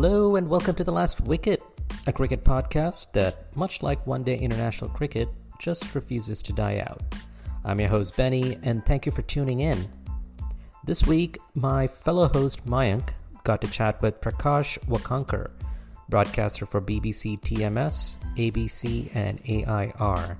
[0.00, 1.60] Hello and welcome to The Last Wicket,
[2.06, 7.02] a cricket podcast that, much like one day international cricket, just refuses to die out.
[7.64, 9.90] I'm your host, Benny, and thank you for tuning in.
[10.84, 13.08] This week, my fellow host, Mayank,
[13.42, 15.50] got to chat with Prakash Wakankar,
[16.08, 20.38] broadcaster for BBC TMS, ABC, and AIR.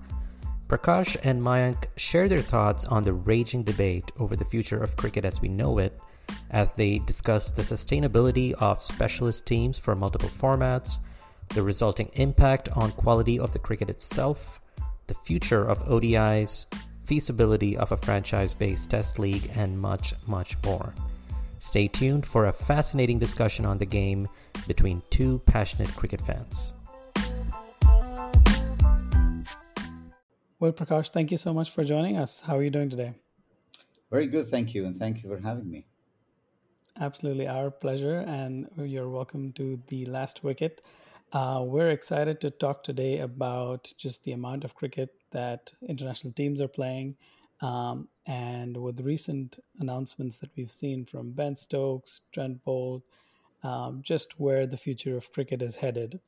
[0.69, 5.25] Prakash and Mayank share their thoughts on the raging debate over the future of cricket
[5.25, 5.99] as we know it
[6.51, 11.01] as they discuss the sustainability of specialist teams for multiple formats,
[11.49, 14.61] the resulting impact on quality of the cricket itself,
[15.07, 16.67] the future of ODIs,
[17.05, 20.95] feasibility of a franchise based test league, and much, much more.
[21.59, 24.29] Stay tuned for a fascinating discussion on the game
[24.67, 26.75] between two passionate cricket fans.
[30.61, 32.41] Well, Prakash, thank you so much for joining us.
[32.41, 33.15] How are you doing today?
[34.11, 35.87] Very good, thank you, and thank you for having me.
[37.01, 40.83] Absolutely, our pleasure, and you're welcome to the last wicket.
[41.33, 46.61] Uh, we're excited to talk today about just the amount of cricket that international teams
[46.61, 47.15] are playing,
[47.61, 53.03] um, and with recent announcements that we've seen from Ben Stokes, Trent Boult,
[53.63, 56.19] um, just where the future of cricket is headed.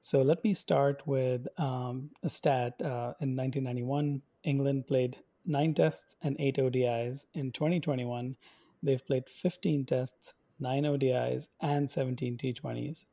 [0.00, 2.74] So let me start with um, a stat.
[2.80, 7.26] Uh, in 1991, England played nine tests and eight ODIs.
[7.34, 8.36] In 2021,
[8.82, 13.06] They've played 15 tests, 9 ODIs, and 17 T20s.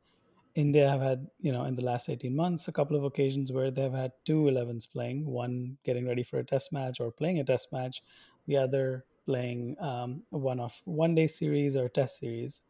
[0.56, 3.72] India have had, you know, in the last 18 months, a couple of occasions where
[3.72, 7.44] they've had two 11s playing, one getting ready for a test match or playing a
[7.44, 8.03] test match,
[8.46, 12.62] the other playing um, one of one day series or test series.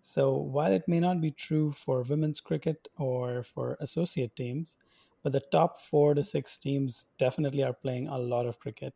[0.00, 4.76] So while it may not be true for women's cricket or for associate teams,
[5.22, 8.94] but the top four to six teams definitely are playing a lot of cricket.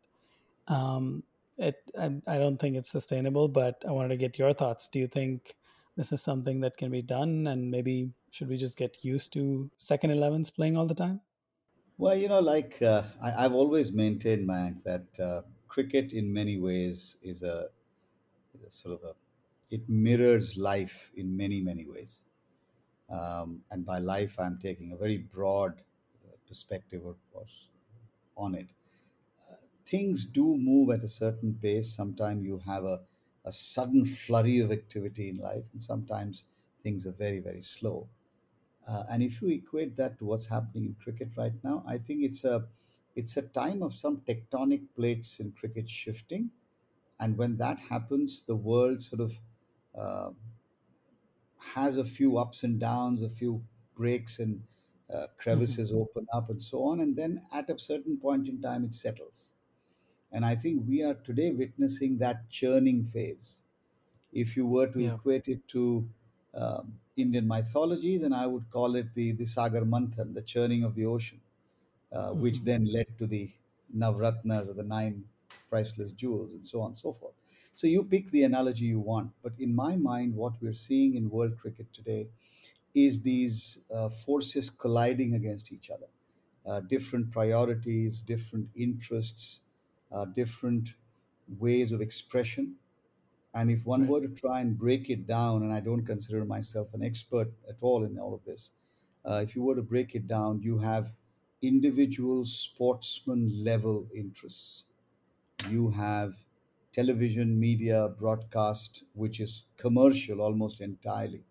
[0.67, 1.23] Um,
[1.57, 4.87] it I, I don't think it's sustainable but i wanted to get your thoughts.
[4.87, 5.55] Do you think
[5.95, 9.69] this is something that can be done and maybe should we just get used to
[9.77, 11.21] second 11s playing all the time?
[11.97, 16.57] Well you know like uh, I, have always maintained Mayank, that uh, cricket in many
[16.57, 17.67] ways is a,
[18.65, 19.13] a, sort of a
[19.69, 22.19] it mirrors life in many many ways.
[23.09, 25.81] Um, and by life i'm taking a very broad
[26.25, 27.03] uh, perspective
[28.35, 28.67] on it
[29.93, 31.89] things do move at a certain pace.
[31.95, 33.01] Sometimes you have a,
[33.45, 36.45] a sudden flurry of activity in life, and sometimes
[36.83, 38.07] things are very, very slow.
[38.87, 42.23] Uh, and if you equate that to what's happening in cricket right now, I think
[42.23, 42.65] it's a
[43.15, 46.49] it's a time of some tectonic plates in cricket shifting,
[47.19, 49.39] and when that happens, the world sort of
[49.95, 50.31] uh,
[51.75, 53.63] has a few ups and downs, a few
[53.95, 54.61] breaks and
[55.13, 56.01] uh, crevices mm-hmm.
[56.01, 59.53] open up, and so on, and then at a certain point in time, it settles.
[60.33, 63.59] And I think we are today witnessing that churning phase.
[64.33, 65.13] If you were to yeah.
[65.13, 66.09] equate it to
[66.55, 70.95] um, Indian mythology, then I would call it the, the Sagar Manthan, the churning of
[70.95, 71.39] the ocean,
[72.11, 72.41] uh, mm-hmm.
[72.41, 73.51] which then led to the
[73.95, 75.23] Navratnas or the nine
[75.69, 77.33] priceless jewels and so on and so forth.
[77.75, 79.31] So you pick the analogy you want.
[79.43, 82.27] But in my mind, what we're seeing in world cricket today
[82.95, 86.07] is these uh, forces colliding against each other.
[86.65, 89.59] Uh, different priorities, different interests,
[90.13, 90.95] uh, different
[91.47, 92.77] ways of expression.
[93.53, 94.09] And if one Right.
[94.09, 97.77] were to try and break it down, and I don't consider myself an expert at
[97.81, 98.71] all in all of this,
[99.25, 101.15] uh, if you were to break it down, you have
[101.61, 104.85] individual sportsman level interests.
[105.69, 106.45] You have
[106.91, 111.43] television, media, broadcast, which is commercial almost entirely.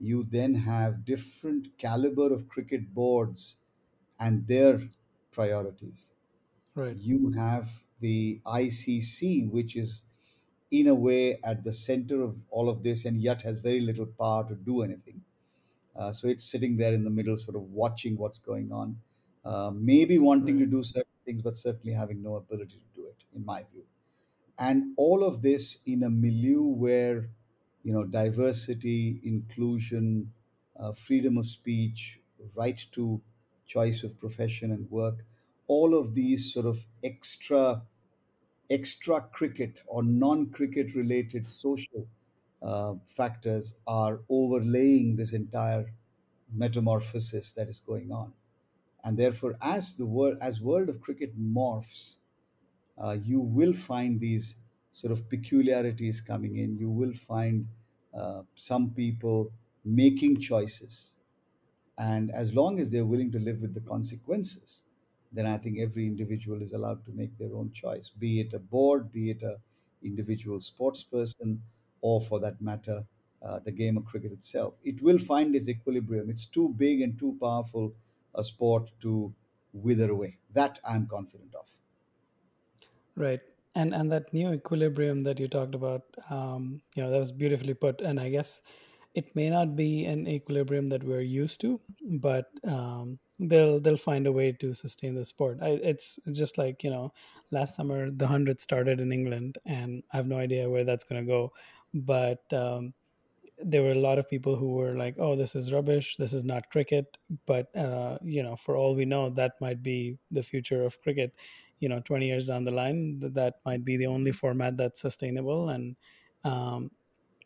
[0.00, 3.56] You then have different caliber of cricket boards
[4.20, 4.90] and their
[5.30, 6.12] priorities.
[6.74, 6.96] Right.
[6.96, 10.02] You have the ICC, which is
[10.70, 14.06] in a way at the center of all of this and yet has very little
[14.06, 15.24] power to do anything.
[15.96, 19.00] Uh, so it's sitting there in the middle, sort of watching what's going on,
[19.44, 23.24] uh, maybe wanting to do certain things, but certainly having no ability to do it,
[23.34, 23.84] in my view.
[24.58, 27.30] And all of this in a milieu where,
[27.82, 30.32] you know, diversity, inclusion,
[30.76, 32.20] uh, freedom of speech,
[32.54, 33.22] right to
[33.66, 35.24] choice of profession and work,
[35.68, 37.82] all of these sort of extra
[38.70, 42.06] extra cricket or non-cricket related social
[42.62, 45.94] uh, factors are overlaying this entire
[46.52, 48.32] metamorphosis that is going on.
[49.04, 52.16] And therefore as the world as world of cricket morphs
[52.98, 54.56] uh, you will find these
[54.92, 56.76] sort of peculiarities coming in.
[56.78, 57.68] You will find
[58.14, 59.52] uh, some people
[59.84, 61.12] making choices.
[61.98, 64.84] And as long as they're willing to live with the consequences
[65.32, 68.58] then i think every individual is allowed to make their own choice be it a
[68.58, 69.58] board be it a
[70.02, 71.62] individual sports person
[72.00, 73.04] or for that matter
[73.42, 77.18] uh, the game of cricket itself it will find its equilibrium it's too big and
[77.18, 77.94] too powerful
[78.34, 79.34] a sport to
[79.72, 81.80] wither away that i'm confident of
[83.14, 83.40] Right.
[83.74, 87.74] And and that new equilibrium that you talked about, um, you know, that was beautifully
[87.74, 88.00] put.
[88.00, 88.60] And I guess
[89.14, 94.26] it may not be an equilibrium that we're used to, but um, they'll they'll find
[94.26, 95.58] a way to sustain the sport.
[95.62, 97.12] I, it's it's just like you know,
[97.50, 101.22] last summer the hundred started in England, and I have no idea where that's going
[101.24, 101.52] to go,
[101.94, 102.94] but um,
[103.64, 106.16] there were a lot of people who were like, "Oh, this is rubbish.
[106.16, 110.18] This is not cricket." But uh, you know, for all we know, that might be
[110.30, 111.34] the future of cricket.
[111.80, 115.00] You know, twenty years down the line, th- that might be the only format that's
[115.00, 115.96] sustainable, and
[116.44, 116.90] um,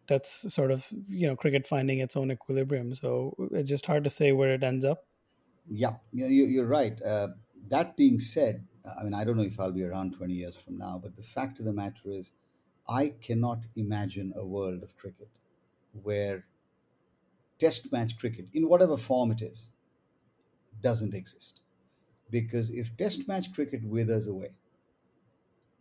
[0.07, 2.95] that's sort of you know cricket finding its own equilibrium.
[2.95, 5.05] So it's just hard to say where it ends up.
[5.69, 7.01] Yeah you- you- you're right.
[7.03, 7.29] Uh,
[7.69, 8.67] that being said
[8.99, 11.23] i mean i don't know if i'll be around 20 years from now but the
[11.23, 12.33] fact of the matter is
[12.89, 15.29] i cannot imagine a world of cricket
[15.93, 16.47] where
[17.59, 19.69] test match cricket in whatever form it is
[20.83, 21.61] doesn't exist.
[22.31, 24.55] Because if test match cricket withers away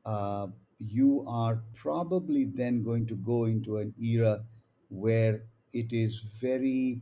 [0.05, 0.47] uh,
[0.79, 4.43] you are probably then going to go into an era
[4.89, 5.43] where
[5.73, 7.01] it is very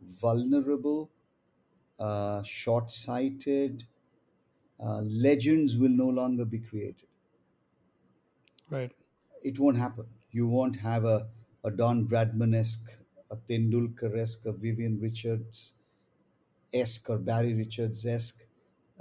[0.00, 1.10] vulnerable
[1.98, 3.84] uh, short-sighted
[4.80, 7.08] uh, legends will no longer be created
[8.70, 8.92] Right.
[9.42, 10.06] it won't happen.
[10.30, 11.28] You won't have a,
[11.64, 12.98] a Don Bradman esque,
[13.30, 15.74] a Tendulkar esque, a Vivian Richards
[16.72, 18.46] esque, or Barry Richards esque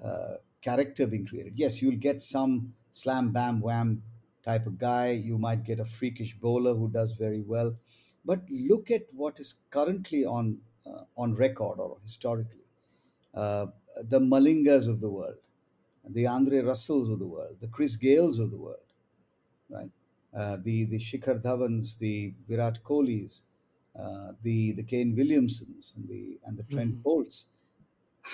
[0.02, 1.60] uh, character being created.
[1.60, 4.04] Yes, you'll get some slam, bam, wham
[4.44, 5.12] type of guy.
[5.12, 7.78] You might get a freakish bowler who does very well.
[8.26, 12.67] But look at what is currently on uh, on record or historically.
[13.42, 13.68] Uh,
[14.14, 15.40] the Malingas of the world,
[16.10, 18.88] the Andre Russells of the world, the Chris Gayles of the world
[19.70, 19.92] right?
[20.34, 23.42] Uh, the the Shikhar Dhawans, the Virat Kohlis,
[23.96, 27.48] uh, the the Kane Williamsons, and the and the Trent hmm Boults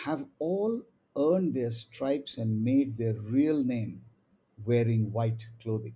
[0.05, 0.83] have all
[1.17, 4.05] earned their stripes and made their real name
[4.65, 5.95] wearing white clothing,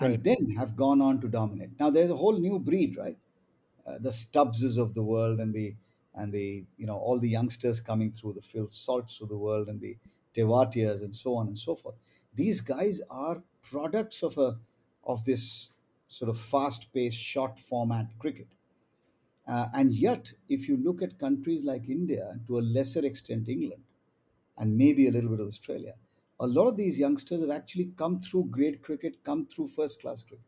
[0.00, 0.20] Right.
[0.20, 1.78] and then have gone on to dominate.
[1.78, 3.18] Now there's a whole new breed, right?
[3.86, 5.76] uh, the Stubbses of the world and the
[6.14, 9.68] and the you know all the youngsters coming through the Phil Salts of the world
[9.68, 9.96] and the
[10.34, 11.96] Tewatias and so on and so forth.
[12.34, 14.60] These guys are products of a
[15.04, 15.70] of this
[16.08, 18.48] sort of fast-paced, short format cricket.
[19.46, 23.48] Uh, and yet, if you look at countries like India and to a lesser extent
[23.48, 23.82] England
[24.58, 25.96] and maybe a little bit of Australia,
[26.40, 30.46] a lot of these youngsters have actually come through great cricket, come through first-class cricket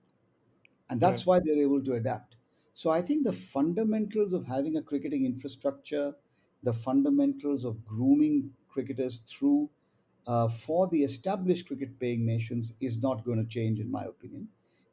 [0.91, 2.34] and that's why they're able to adapt.
[2.75, 6.17] So I think the fundamentals of having a cricketing infrastructure,
[6.63, 9.71] the fundamentals of grooming cricketers through
[10.27, 14.49] uh, for the established cricket paying nations is not going to change, in my opinion.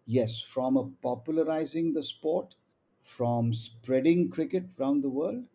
[0.06, 2.56] Yes, from a popularizing the sport,
[3.00, 5.46] from spreading cricket around the world,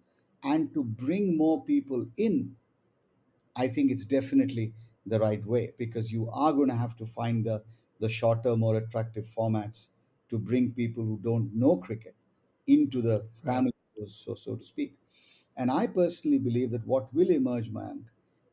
[0.42, 2.56] and to bring more people in
[3.56, 7.44] I think it's definitely the right way because you are going to have to find
[7.44, 7.64] the,
[7.98, 9.88] the shorter, more attractive formats
[10.30, 12.14] to bring people who don't know cricket
[12.66, 13.72] into the family,
[14.06, 14.96] so, so to speak.
[15.56, 18.10] And I personally believe that what will emerge, man,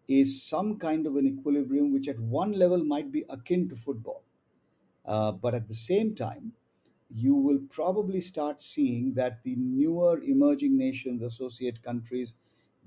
[0.07, 4.23] is some kind of an equilibrium which at one level might be akin to football.
[5.05, 6.53] Uh, but at the same time,
[7.09, 12.35] you will probably start seeing that the newer emerging nations, associate countries,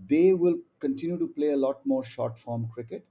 [0.08, 3.06] they will continue to play a lot more short form cricket.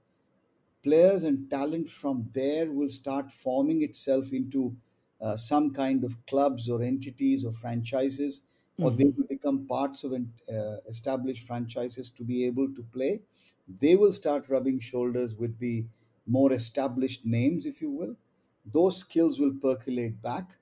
[0.82, 4.76] Players and talent from there will start forming itself into
[5.20, 8.42] uh, some kind of clubs or entities or franchises,
[8.80, 13.22] or they hmm will become parts of uh, established franchises to be able to play.
[13.68, 15.86] They will start rubbing shoulders with the
[16.26, 18.16] more established names, if you will.
[18.64, 20.58] Those skills will percolate back,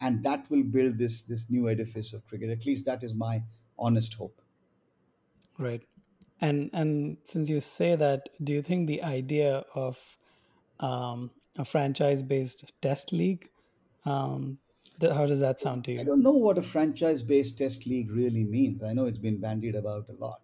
[0.00, 2.50] and that will build this this new edifice of cricket.
[2.50, 3.44] At least that is my
[3.78, 4.40] honest hope.
[5.58, 5.86] Right.
[6.40, 10.16] And and since you say that, do you think the idea of
[10.80, 13.50] um, a franchise-based test league,
[14.06, 14.58] um,
[15.00, 16.00] th- how does that sound to you?
[16.00, 18.82] I don't know what a franchise-based test league really means.
[18.82, 20.42] I know it's been bandied about a lot.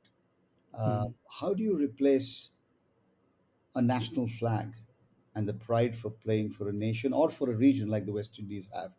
[0.74, 2.50] Uh, hmm how do you replace
[3.74, 4.74] a national flag
[5.34, 8.38] and the pride for playing for a nation or for a region like the West
[8.38, 8.92] Indies have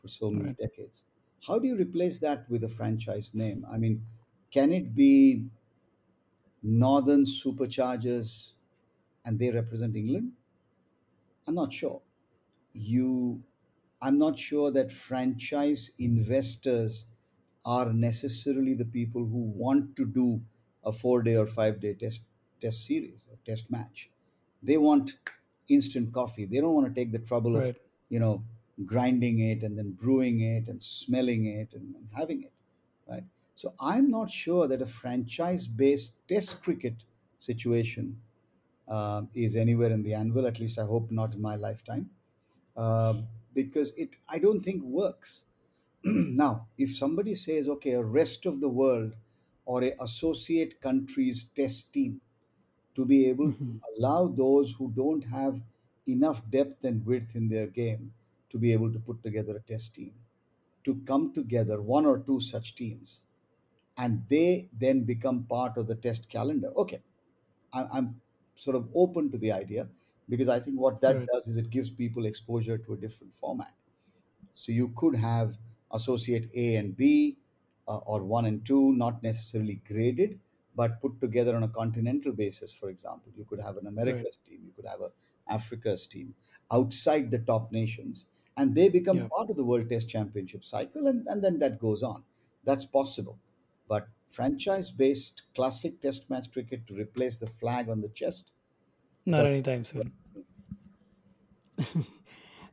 [0.00, 0.56] for so many Right.
[0.58, 1.04] decades?
[1.46, 3.66] How do you replace that with a franchise name?
[3.70, 4.06] I mean,
[4.50, 5.48] can it be
[6.64, 8.54] Northern Superchargers
[9.24, 10.34] and they represent England?
[11.46, 12.02] I'm not sure.
[12.72, 13.44] You,
[14.02, 17.06] I'm not sure that franchise investors
[17.64, 20.42] are necessarily the people who want to do
[20.84, 22.22] a four day or five day test
[22.60, 24.10] test series or test match.
[24.62, 25.18] They want
[25.68, 26.44] instant coffee.
[26.46, 27.72] They don't want to take the trouble of,
[28.08, 28.44] you know,
[28.84, 32.52] grinding it and then brewing it and smelling it and, and having it,
[33.08, 33.24] right?
[33.54, 37.04] So I'm not sure that a franchise based test cricket
[37.38, 38.22] situation
[38.88, 40.46] um, is anywhere in the anvil.
[40.46, 42.10] At least I hope not in my lifetime,
[42.76, 45.44] um, because it I don't think works.
[46.04, 49.14] now, if somebody says, okay, a rest of the world
[49.64, 52.20] or a associate countries test team
[52.94, 55.62] to be able to hmm allow those who don't have
[56.06, 58.12] enough depth and width in their game
[58.50, 60.14] to be able to put together a test team,
[60.84, 63.22] to come together, one or two such teams,
[63.96, 66.72] and they then become part of the test calendar.
[66.76, 67.02] Okay,
[67.72, 68.20] I- I'm
[68.54, 69.88] sort of open to the idea
[70.28, 71.30] because I think what that Right.
[71.32, 73.74] does is it gives people exposure to a different format.
[74.52, 75.58] So you could have
[75.90, 77.38] associate A and B
[77.88, 80.40] uh, or one and two, not necessarily graded,
[80.74, 82.72] but put together on a continental basis.
[82.72, 84.26] For example, you could have an Right.
[84.26, 85.12] America's team, you could have a
[85.48, 86.34] Africa's team
[86.70, 88.26] outside the top nations,
[88.56, 89.28] and they become Yeah.
[89.28, 92.24] part of the World Test Championship cycle, and, and then that goes on.
[92.64, 93.38] That's possible.
[93.88, 98.52] But franchise-based classic Test match cricket to replace the flag on the chest,
[99.26, 100.12] Not that's anytime soon.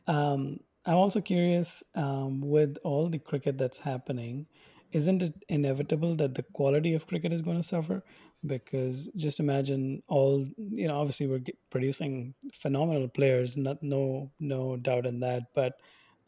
[0.08, 4.48] Um, I'm also curious um, with all the cricket that's happening,
[4.92, 8.04] isn't it inevitable that the quality of cricket is going to suffer?
[8.44, 15.06] Because just imagine all, you know, obviously we're producing phenomenal players, not no no doubt
[15.06, 15.74] in that, but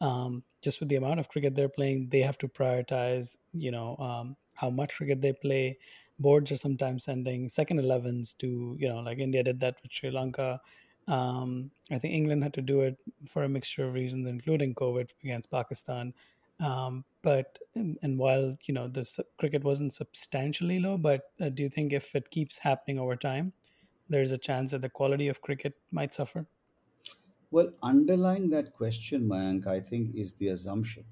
[0.00, 3.96] um, just with the amount of cricket they're playing, they have to prioritize, you know,
[3.98, 5.78] um, how much cricket they play.
[6.18, 10.10] Boards are sometimes sending second 11s to, you know, like India did that with Sri
[10.10, 10.60] Lanka.
[11.08, 15.10] Um, I think England had to do it for a mixture of reasons, including COVID
[15.24, 16.14] against Pakistan.
[16.60, 19.04] Um, but and, while you know the
[19.38, 23.52] cricket wasn't substantially low, but uh, do you think if it keeps happening over time,
[24.08, 26.46] there's a chance that the quality of cricket might suffer?
[27.52, 31.04] well underlying that question, Mayank, I think is the assumption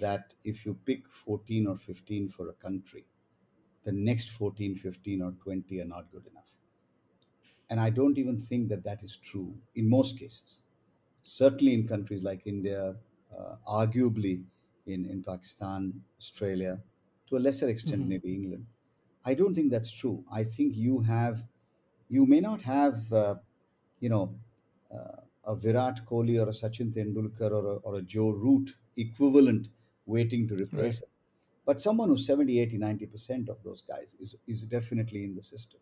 [0.00, 3.04] that if you pick 14 or 15 for a country,
[3.88, 6.52] the next 14, 15, or 20 are not good enough.
[7.70, 10.62] And I don't even think that that is true in most cases.
[11.22, 12.96] Certainly in countries like India,
[13.36, 14.46] uh, arguably
[14.86, 16.82] in, in Pakistan, Australia,
[17.28, 18.66] to a lesser extent, hmm maybe England.
[19.24, 20.24] I don't think that's true.
[20.32, 21.46] I think you have,
[22.08, 23.36] you may not have, uh,
[24.00, 24.38] you know,
[24.90, 29.68] uh, a Virat Kohli or a Sachin Tendulkar or a, or a Joe Root equivalent
[30.06, 30.96] waiting to Right.
[30.96, 31.08] replace him.
[31.68, 35.80] But someone who's 70, 80, 90% of those guys is, is definitely in the system.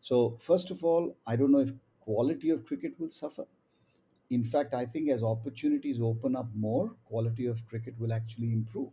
[0.00, 3.46] So, first of all, I don't know if quality of cricket will suffer.
[4.30, 8.92] In fact, I think as opportunities open up more, quality of cricket will actually improve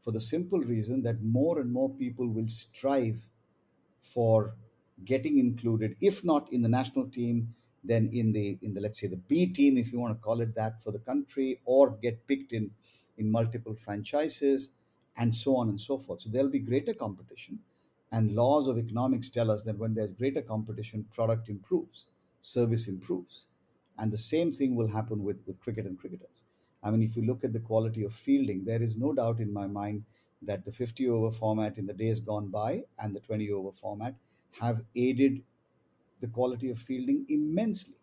[0.00, 3.28] for the simple reason that more and more people will strive
[4.00, 4.56] for
[5.04, 9.06] getting included, if not in the national team, then in the in the let's say
[9.06, 12.26] the B team, if you want to call it that, for the country, or get
[12.26, 12.72] picked in
[13.18, 14.70] in multiple franchises,
[15.20, 16.22] and so on and so forth.
[16.22, 17.60] So there'll be greater competition,
[18.12, 22.06] and laws of economics tell us that when there's greater competition, product improves,
[22.40, 23.46] service improves,
[23.98, 26.42] and the same thing will happen with with cricket and cricketers.
[26.82, 29.52] I mean, if you look at the quality of fielding, there is no doubt in
[29.52, 30.04] my mind
[30.42, 34.16] that the 50 over format in the days gone by and the 20 over format
[34.60, 35.44] have aided
[36.20, 37.96] the quality of fielding immensely.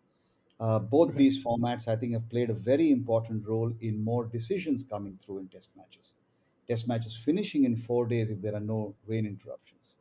[0.60, 1.16] Uh, both Right.
[1.16, 5.38] these formats, I think, have played a very important role in more decisions coming through
[5.38, 6.12] in test matches.
[6.68, 9.96] Test matches finishing in four days if there are no rain interruptions.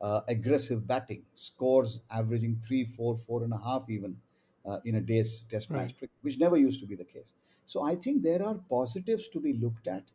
[0.00, 4.20] Uh, aggressive batting, scores averaging three, four, four and a half even
[4.64, 5.72] uh, in a day's test Right.
[5.72, 7.34] match cricket, which never used to be the case.
[7.66, 10.10] So I think there are positives to be looked at.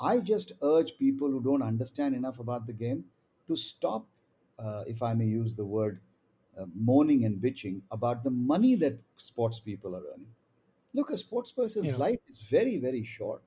[0.00, 3.10] I just urge people who don't understand enough about the game
[3.46, 4.08] to stop,
[4.58, 6.00] uh, if I may use the word,
[6.56, 10.34] uh, moaning and bitching about the money that sports people are earning.
[10.92, 11.98] Look, a sports person's Yeah.
[11.98, 13.42] life is very, very short.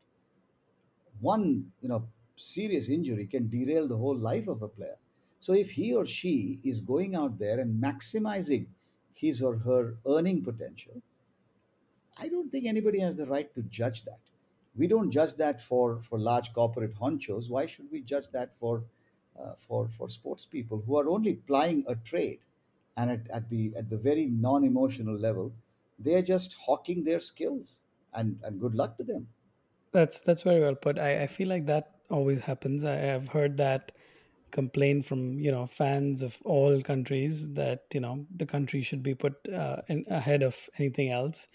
[1.21, 4.97] One, you know, serious injury can derail the whole life of a player.
[5.39, 8.67] So if he or she is going out there and maximizing
[9.13, 11.01] his or her earning potential,
[12.17, 14.19] I don't think anybody has the right to judge that.
[14.75, 17.49] We don't judge that for, for large corporate honchos.
[17.49, 18.83] Why should we judge that for
[19.37, 22.39] uh, for for sports people who are only plying a trade,
[22.95, 25.51] and at, at the at the very non-emotional level,
[25.99, 27.81] they are just hawking their skills,
[28.13, 29.27] and and good luck to them.
[29.95, 30.99] That's that's very well put.
[30.99, 32.83] I, I feel like that always happens.
[32.85, 33.91] I have heard that
[34.51, 39.15] complaint from you know fans of all countries that you know the country should be
[39.15, 41.47] put uh, in, ahead of anything else.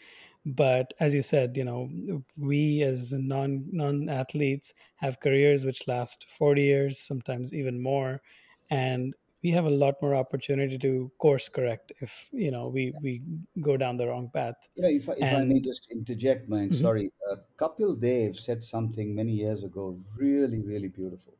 [0.46, 1.90] But as you said, you know
[2.38, 8.22] we as non non athletes have careers which last forty years, sometimes even more,
[8.70, 13.22] and we have a lot more opportunity to course correct if you know we we
[13.60, 14.56] go down the wrong path.
[14.74, 16.74] You know, if I, if I may just interject, Mike, Mhm.
[16.74, 21.34] sorry, uh, Kapil Dev said something many years ago, really, really beautiful.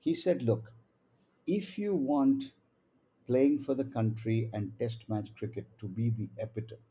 [0.00, 0.72] He said, "Look,
[1.46, 2.52] if you want
[3.26, 6.82] playing for the country and Test match cricket to be the epitome,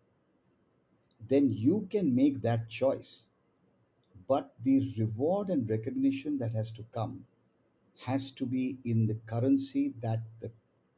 [1.29, 3.27] then you can make that choice.
[4.27, 7.25] But the reward and recognition that has to come
[8.05, 10.51] has to be in the currency that the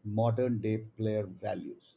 [0.03, 1.95] modern day player values.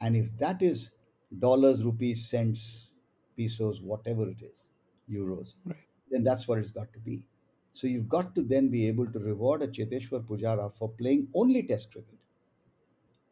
[0.00, 0.92] And if that is
[1.38, 2.90] dollars, rupees, cents,
[3.36, 4.70] pesos, whatever it is,
[5.10, 7.26] euros, right, then that's what it's got to be.
[7.72, 11.62] So you've got to then be able to reward a Cheteshwar Pujara for playing only
[11.64, 12.18] Test cricket,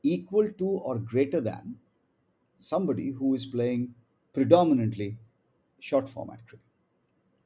[0.02, 1.78] equal to or greater than
[2.58, 3.94] somebody who is playing
[4.32, 5.18] predominantly
[5.80, 6.66] short format cricket.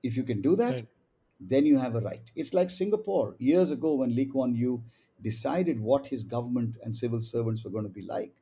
[0.02, 0.88] If you can do that, right,
[1.38, 2.30] then you have a right.
[2.34, 4.82] It's like Singapore years ago when Lee Kuan Yew
[5.22, 8.34] decided what his government and civil servants were going to be like.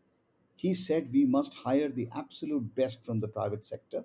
[0.56, 4.04] He said we must hire the absolute best from the private sector,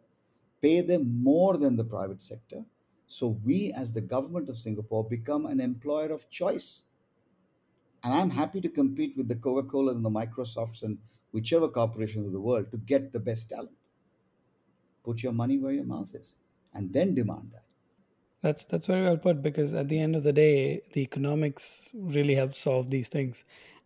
[0.62, 2.66] pay them more than the private sector,
[3.08, 6.84] so we as the government of Singapore become an employer of choice.
[8.04, 11.00] And I'm happy to compete with the Coca-Colas and the Microsofts and
[11.32, 13.76] whichever corporations of the world to get the best talent.
[15.04, 16.34] Put your money where your mouth is
[16.74, 17.64] and then demand that.
[18.42, 22.36] That's that's very well put because at the end of the day, the economics really
[22.36, 23.44] help solve these things.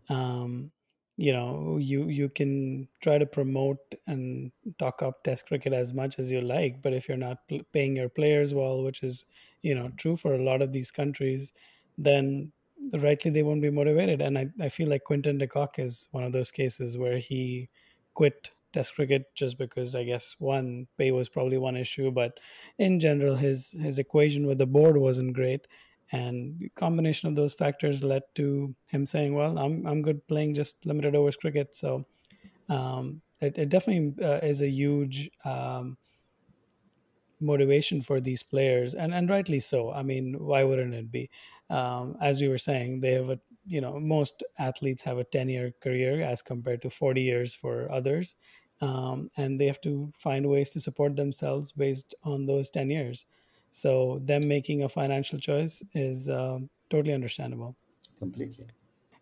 [0.09, 0.71] Um,
[1.17, 6.19] you know, you you can try to promote and talk up Test cricket as much
[6.19, 9.25] as you like, but if you're not pl- paying your players well, which is
[9.63, 11.51] you know true for a lot of these countries,
[11.97, 12.51] then
[12.99, 14.21] rightly they won't be motivated.
[14.21, 17.69] And I, I feel like Quinton de Kock is one of those cases where he
[18.13, 22.39] quit Test cricket just because I guess one pay was probably one issue, but
[22.77, 25.67] in general his his equation with the board wasn't great.
[26.11, 30.85] And combination of those factors led to him saying well i'm i'm good playing just
[30.85, 31.75] limited overs cricket.
[31.75, 32.05] So
[32.69, 35.97] um, it, it definitely uh, is a huge um,
[37.39, 39.91] motivation for these players and and rightly so.
[39.91, 41.29] I mean why wouldn't it be?
[41.69, 45.49] Um, as we were saying they have a you know most athletes have a 10
[45.49, 48.35] year career as compared to 40 years for others
[48.81, 53.25] um, and they have to find ways to support themselves based on those 10 years
[53.71, 57.75] so them making a financial choice is um, totally understandable
[58.19, 58.67] Completely.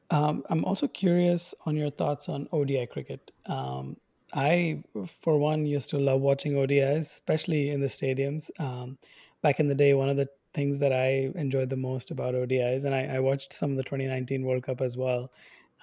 [0.09, 3.31] um, I'm also curious on your thoughts on ODI cricket.
[3.45, 3.97] Um,
[4.33, 4.83] I,
[5.21, 8.49] for one, used to love watching ODIs, especially in the stadiums.
[8.59, 8.97] Um,
[9.41, 12.85] back in the day, one of the things that I enjoyed the most about ODIs,
[12.85, 15.31] and I, I watched some of the 2019 World Cup as well,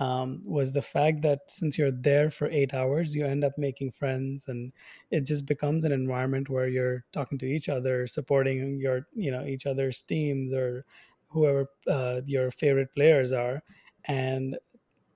[0.00, 3.92] um, was the fact that since you're there for eight hours, you end up making
[3.92, 4.72] friends, and
[5.10, 9.44] it just becomes an environment where you're talking to each other, supporting your, you know,
[9.44, 10.84] each other's teams or
[11.28, 13.62] whoever uh, your favorite players are,
[14.04, 14.56] and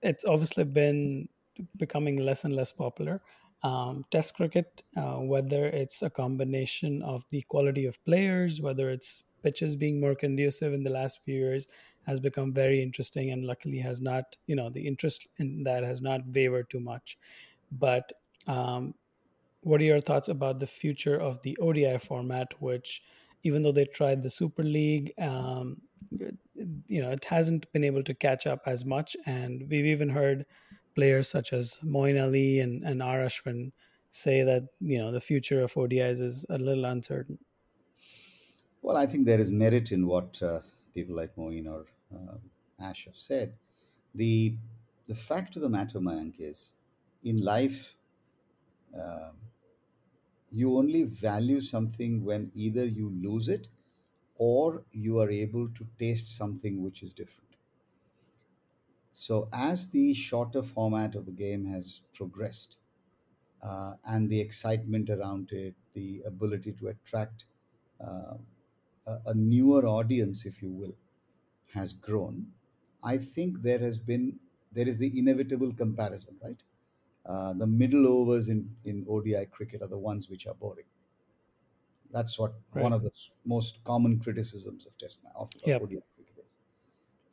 [0.02, 1.28] it's obviously been
[1.76, 3.22] becoming less and less popular.
[3.64, 9.22] Um, test cricket, uh, whether it's a combination of the quality of players, whether it's
[9.42, 11.68] pitches being more conducive in the last few years,
[12.06, 16.00] has become very interesting and luckily has not, you know, the interest in that has
[16.00, 17.18] not wavered too much.
[17.70, 18.12] But
[18.46, 18.94] um,
[19.62, 23.02] what are your thoughts about the future of the ODI format, which,
[23.44, 25.82] even though they tried the Super League, um,
[26.88, 29.16] you know, it hasn't been able to catch up as much.
[29.26, 30.46] And we've even heard
[30.94, 33.02] players such as Moeen Ali and, and
[34.12, 37.38] say that you know the future of ODIs is a little uncertain.
[38.82, 40.60] Well, I think there is merit in what uh,
[40.94, 42.36] people like Moeen or uh,
[42.80, 43.54] Ash have said.
[44.14, 44.56] The
[45.08, 46.72] the fact of the matter, Mayank, is
[47.24, 47.96] in life,
[48.94, 49.36] um
[50.50, 53.66] you only value something when either you lose it
[54.36, 57.56] or you are able to taste something which is different.
[59.12, 62.76] So, as the shorter format of the game has progressed
[63.62, 67.46] uh, and the excitement around it, the ability to attract
[68.00, 68.36] uh,
[69.06, 70.94] a, a newer audience, if you will,
[71.74, 72.52] has grown,
[73.02, 74.38] I think there has been
[74.72, 76.62] there is the inevitable comparison, right?
[77.26, 80.86] Uh, the middle overs in, in ODI cricket are the ones which are boring.
[82.10, 83.10] That's what one of the
[83.44, 85.80] most common criticisms of Test of, of Yep.
[85.80, 86.44] ODI cricket is,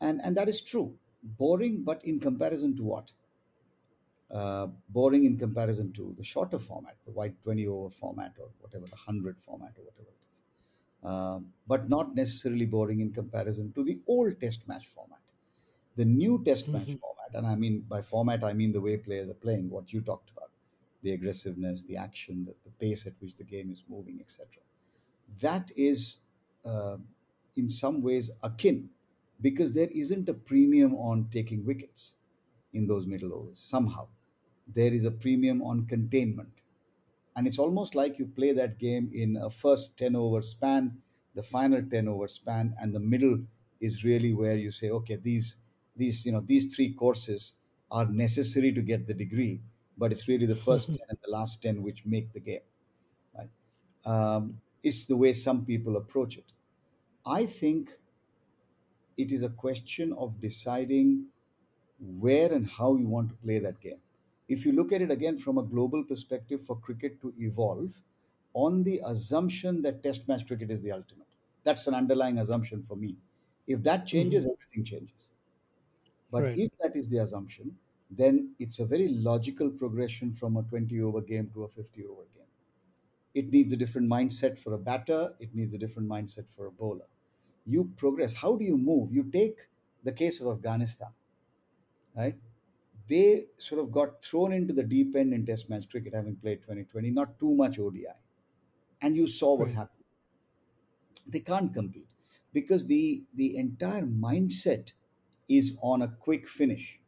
[0.01, 0.97] and and that is true.
[1.23, 3.13] Boring, but in comparison to what?
[4.31, 8.85] Uh, boring in comparison to the shorter format, the white twenty over format or whatever
[8.87, 10.41] the hundred format or whatever it is,
[11.03, 15.19] Um but not necessarily boring in comparison to the old Test match format
[15.95, 16.99] the new test match Mhm.
[17.01, 20.01] format, and I mean by format, I mean the way players are playing, what you
[20.01, 20.51] talked about,
[21.01, 24.63] the aggressiveness, the action, the, the pace at which the game is moving, etc.
[25.41, 26.17] That is,
[26.65, 26.97] uh,
[27.55, 28.89] in some ways, akin
[29.41, 32.15] because there isn't a premium on taking wickets
[32.73, 33.59] in those middle overs.
[33.59, 34.07] Somehow,
[34.67, 36.58] there is a premium on containment
[37.35, 41.01] and it's almost like you play that game in a first 10 over span
[41.35, 43.39] the final 10 over span and the middle
[43.79, 45.55] is really where you say okay these
[45.95, 47.53] these you know these three courses
[47.91, 49.61] are necessary to get the degree
[49.97, 52.65] but it's really the first 10 and the last 10 which make the game
[53.37, 53.49] right
[54.05, 56.51] um, it's the way some people approach it
[57.25, 57.99] i think
[59.17, 61.27] it is a question of deciding
[61.99, 64.01] where and how you want to play that game.
[64.49, 68.01] If you look at it again from a global perspective, for cricket to evolve
[68.53, 71.27] on the assumption that Test match cricket is the ultimate,
[71.63, 73.17] that's an underlying assumption for me.
[73.67, 74.51] If that changes, Mhm.
[74.51, 75.29] everything changes.
[76.31, 76.55] But Right.
[76.55, 77.77] if that is the assumption,
[78.09, 82.23] then it's a very logical progression from a 20 over game to a 50 over
[82.35, 82.47] game.
[83.35, 86.71] It needs a different mindset for a batter, it needs a different mindset for a
[86.71, 87.07] bowler.
[87.65, 88.35] You progress.
[88.35, 89.13] How do you move?
[89.13, 89.67] You take
[90.03, 91.13] the case of Afghanistan,
[92.15, 92.37] right?
[93.09, 96.63] They sort of got thrown into the deep end in Test match cricket, having played
[96.63, 98.15] 2020, not too much ODI.
[99.01, 99.73] And you saw what Right.
[99.73, 100.05] happened.
[101.25, 102.09] They can't compete
[102.51, 104.91] because the, the entire mindset
[105.47, 106.99] is on a quick finish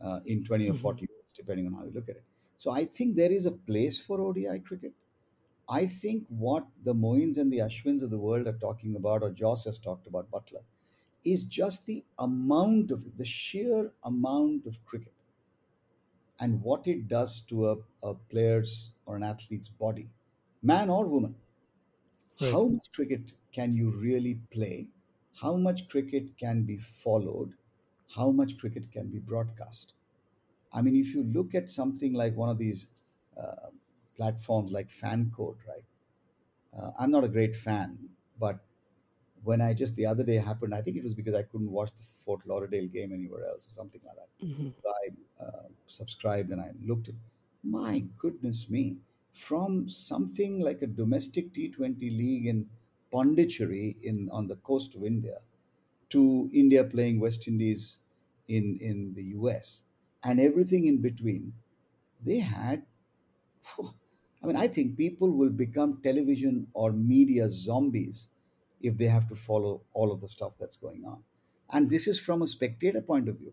[0.00, 0.74] uh, in 20 or Mhm.
[0.74, 2.24] 40 years, depending on how you look at it.
[2.58, 4.94] So I think there is a place for ODI cricket.
[5.68, 9.30] I think what the Moeens and the Ashwins of the world are talking about, or
[9.32, 10.62] Jos has talked about Buttler,
[11.26, 15.14] is just the amount of it, the sheer amount of cricket
[16.38, 20.08] and what it does to a, a player's or an athlete's body,
[20.62, 21.36] man or woman.
[22.40, 22.52] Right.
[22.52, 24.88] How much cricket can you really play?
[25.40, 27.56] How much cricket can be followed?
[28.14, 29.94] How much cricket can be broadcast?
[30.72, 32.88] I mean, if you look at something like one of these
[33.36, 33.70] uh,
[34.16, 35.84] platforms like FanCode, right?
[36.76, 38.65] Uh, I'm not a great fan, but
[39.46, 41.92] when I just the other day happened, I think it was because I couldn't watch
[41.94, 44.30] the Fort Lauderdale game anywhere else or something like that.
[44.46, 44.74] Mhm.
[44.82, 47.14] So I uh, subscribed and I looked at.
[47.62, 48.98] My goodness me!
[49.32, 52.70] From something like a domestic T20 league in
[53.10, 55.40] Pondicherry in on the coast of India
[56.10, 57.98] to India playing West Indies
[58.48, 59.82] in in the US
[60.22, 61.54] and everything in between,
[62.22, 62.86] they had
[63.62, 63.90] Phew.
[64.42, 68.28] I mean, I think people will become television or media zombies
[68.80, 71.22] if they have to follow all of the stuff that's going on.
[71.70, 73.52] And this is from a spectator point of view,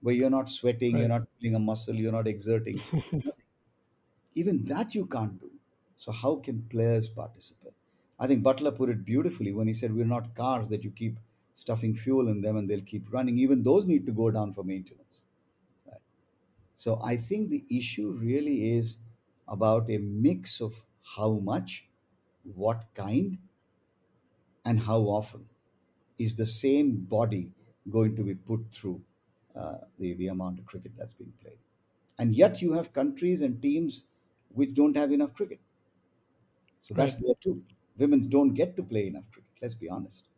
[0.00, 2.80] where you're not sweating, you're not feeling a muscle, you're not exerting.
[4.34, 5.50] Even that you can't do.
[5.96, 7.74] So, how can players participate?
[8.18, 11.18] I think Buttler put it beautifully when he said, We're not cars that you keep
[11.54, 13.38] stuffing fuel in them and they'll keep running.
[13.38, 15.24] Even those need to go down for maintenance.
[15.86, 16.00] Right?
[16.74, 18.96] So I think the issue really is
[19.48, 20.84] about a mix of
[21.16, 21.88] how much,
[22.54, 23.38] what kind,
[24.64, 25.48] and how often
[26.18, 27.52] is the same body
[27.90, 29.04] going to be put through
[29.54, 31.58] uh, the, the amount of cricket that's being played.
[32.18, 34.04] And yet you have countries and teams
[34.50, 35.60] which don't have enough cricket.
[36.82, 37.16] So that's Right.
[37.16, 37.64] there too.
[37.96, 40.28] Women don't get to play enough cricket, let's be honest.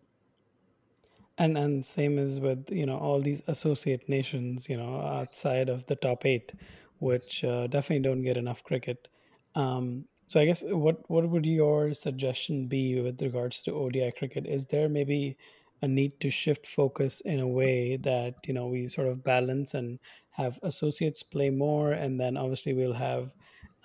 [1.39, 5.87] and and same as with you know all these associate nations you know outside of
[5.87, 6.55] the top eight
[6.99, 9.09] which uh, definitely don't get enough cricket
[9.55, 14.47] um, so i guess what what would your suggestion be with regards to odi cricket
[14.47, 15.37] is there maybe
[15.83, 19.75] a need to shift focus in a way that you know we sort of balance
[19.75, 19.99] and
[20.31, 23.33] have associates play more, and then obviously we'll have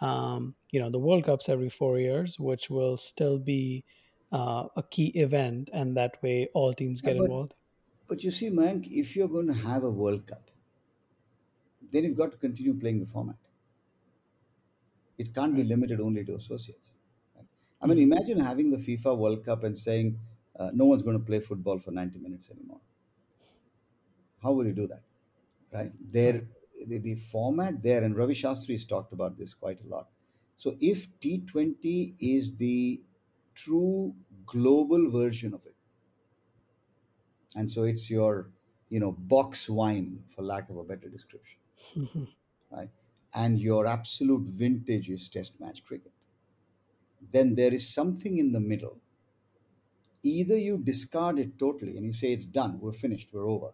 [0.02, 3.84] um, you know the World Cups every four years, which will still be
[4.32, 7.54] uh, a key event, and that way all teams Yeah, get but involved.
[8.08, 10.52] but you see, Mank, if you're going to have a World Cup,
[11.92, 13.36] then you've got to continue playing the format.
[15.20, 16.96] It can't be limited only to associates.
[17.36, 17.46] right?
[17.82, 20.20] I mean, hmm imagine having the FIFA World Cup and saying
[20.58, 22.82] uh, no one's going to play football for 90 minutes anymore.
[24.42, 25.04] How will you do that?
[25.74, 25.94] right?
[26.14, 26.48] There,
[26.88, 30.10] the, the format there, and Ravi Shastri has talked about this quite a lot.
[30.58, 33.04] So, if T20 is the
[33.56, 35.76] true global version of it,
[37.56, 38.50] and so it's your,
[38.90, 41.60] you know, box wine, for lack of a better description,
[42.72, 42.90] right?
[43.34, 46.12] And your absolute vintage is Test match cricket,
[47.32, 49.00] then there is something in the middle.
[50.24, 53.72] Either you discard it totally and you say it's done, we're finished, we're over,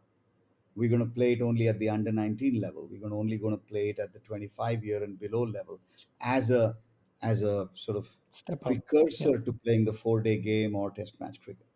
[0.75, 3.37] we're going to play it only at the under 19 level we're going to only
[3.37, 5.79] going to play it at the 25 year and below level
[6.21, 6.75] as a
[7.21, 8.75] as a sort of Step up.
[8.75, 8.81] Yeah.
[8.81, 11.67] precursor to playing the four day game or test match cricket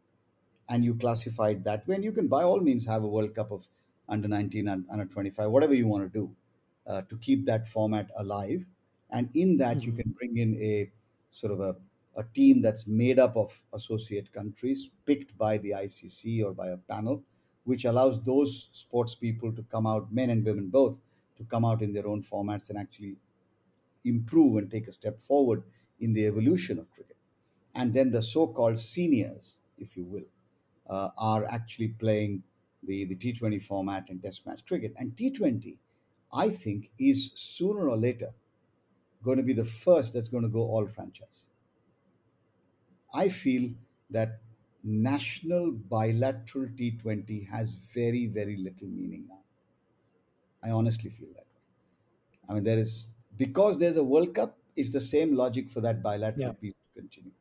[0.69, 3.33] and you classify it that way and you can by all means have a world
[3.35, 3.67] cup of
[4.09, 6.35] under 19 and under 25 whatever you want to do
[6.89, 8.65] uh, to keep that format alive.
[9.11, 10.91] And in that you hmm can bring in a
[11.31, 11.77] sort of a,
[12.15, 16.77] a team that's made up of associate countries picked by the icc or by a
[16.77, 17.23] panel
[17.65, 20.99] which allows those sports people to come out men and women both
[21.37, 23.17] to come out in their own formats and actually
[24.05, 25.63] improve and take a step forward
[25.99, 27.17] in the evolution of cricket.
[27.75, 30.25] And then the so-called seniors if you will
[30.87, 32.43] uh, are actually playing
[32.83, 34.93] the, the T20 format and Test match cricket.
[34.97, 35.77] And T20,
[36.33, 38.33] I think, is sooner or later
[39.23, 41.47] going to be the first that's going to go all franchise.
[43.13, 43.75] I feel
[44.09, 44.41] that
[44.83, 49.43] national bilateral T20 has very, very little meaning now.
[50.63, 51.45] I honestly feel that.
[52.47, 56.01] I mean, there is, because there's a World Cup, it's the same logic for that
[56.35, 56.53] Yeah.
[56.53, 57.31] bilateral piece to continue.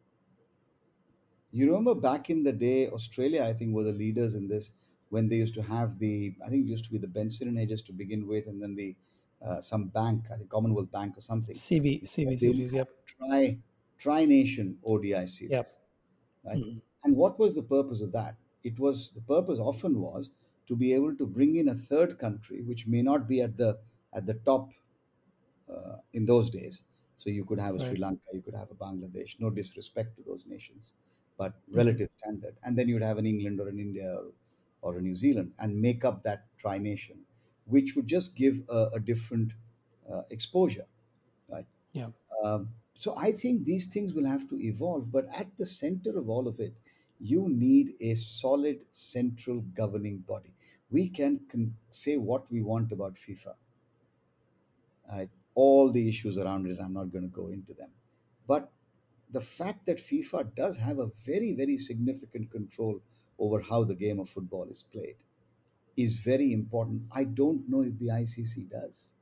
[1.51, 4.71] You remember back in the day, Australia, I think, were the leaders in this
[5.11, 7.59] when they used to have the, I think it used to be the Benson and
[7.59, 8.97] Hedges to begin with, and then the
[9.45, 11.63] uh, some bank, I think Commonwealth Bank or something.
[11.63, 12.73] CB CB series.
[12.75, 12.89] Yep.
[13.07, 13.61] tri
[13.99, 15.67] tri nation ODI Yep.
[15.67, 15.79] series,
[16.45, 16.61] right?
[16.61, 18.37] hmm And what was the purpose of that?
[18.65, 20.33] It was the purpose often was
[20.67, 23.81] to be able to bring in a third country, which may not be at the
[24.13, 24.73] at the top
[25.69, 26.83] uh, in those days.
[27.19, 29.41] So you could have a Sri Lanka, you could have a Bangladesh.
[29.41, 30.95] No disrespect to those nations,
[31.37, 32.57] but hmm relative standard.
[32.63, 34.33] And then you'd have an England or an India or,
[34.83, 37.19] or a New Zealand and make up that tri nation,
[37.67, 39.53] which would just give a, a different
[40.11, 40.87] uh, exposure,
[41.49, 41.67] right?
[41.93, 42.09] Yeah.
[42.43, 46.29] Um, so I think these things will have to evolve, but at the center of
[46.29, 46.75] all of it,
[47.21, 50.53] you need a solid central governing body.
[50.91, 53.55] We can con- say what we want about FIFA,
[55.11, 56.79] uh, all the issues around it.
[56.81, 57.91] I'm not going to go into them,
[58.47, 58.71] but
[59.31, 63.01] the fact that FIFA does have a very, very significant control
[63.39, 65.17] over how the game of football is played
[65.97, 67.05] is very important.
[67.13, 69.13] I don't know if the ICC does.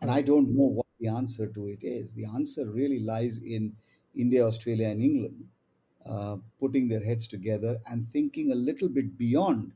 [0.00, 2.14] And I don't know what the answer to it is.
[2.14, 3.76] The answer really lies in
[4.14, 5.48] India, Australia, and England
[6.04, 9.74] uh, putting their heads together and thinking a little bit beyond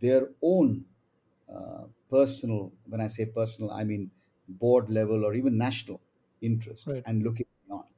[0.00, 0.86] their own
[1.48, 4.10] uh, personal, when I say personal, I mean
[4.48, 6.00] board level or even national
[6.40, 7.06] interest Right.
[7.06, 7.88] and looking beyond,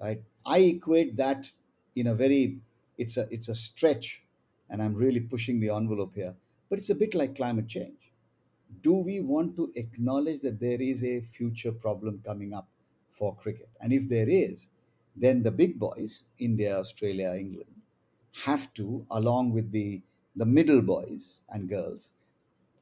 [0.00, 0.22] right?
[0.46, 1.52] I equate that
[1.96, 2.60] in a very,
[2.98, 4.24] it's a, it's a stretch
[4.70, 6.34] and I'm really pushing the envelope here,
[6.70, 8.12] but it's a bit like climate change
[8.80, 12.68] do we want to acknowledge that there is a future problem coming up
[13.10, 13.68] for cricket?
[13.80, 14.68] And if there is,
[15.14, 17.70] then the big boys, India, Australia, England,
[18.44, 20.00] have to, along with the,
[20.34, 22.12] the middle boys and girls,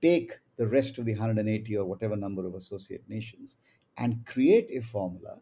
[0.00, 3.56] take the rest of the 180 or whatever number of associate nations
[3.96, 5.38] and create a formula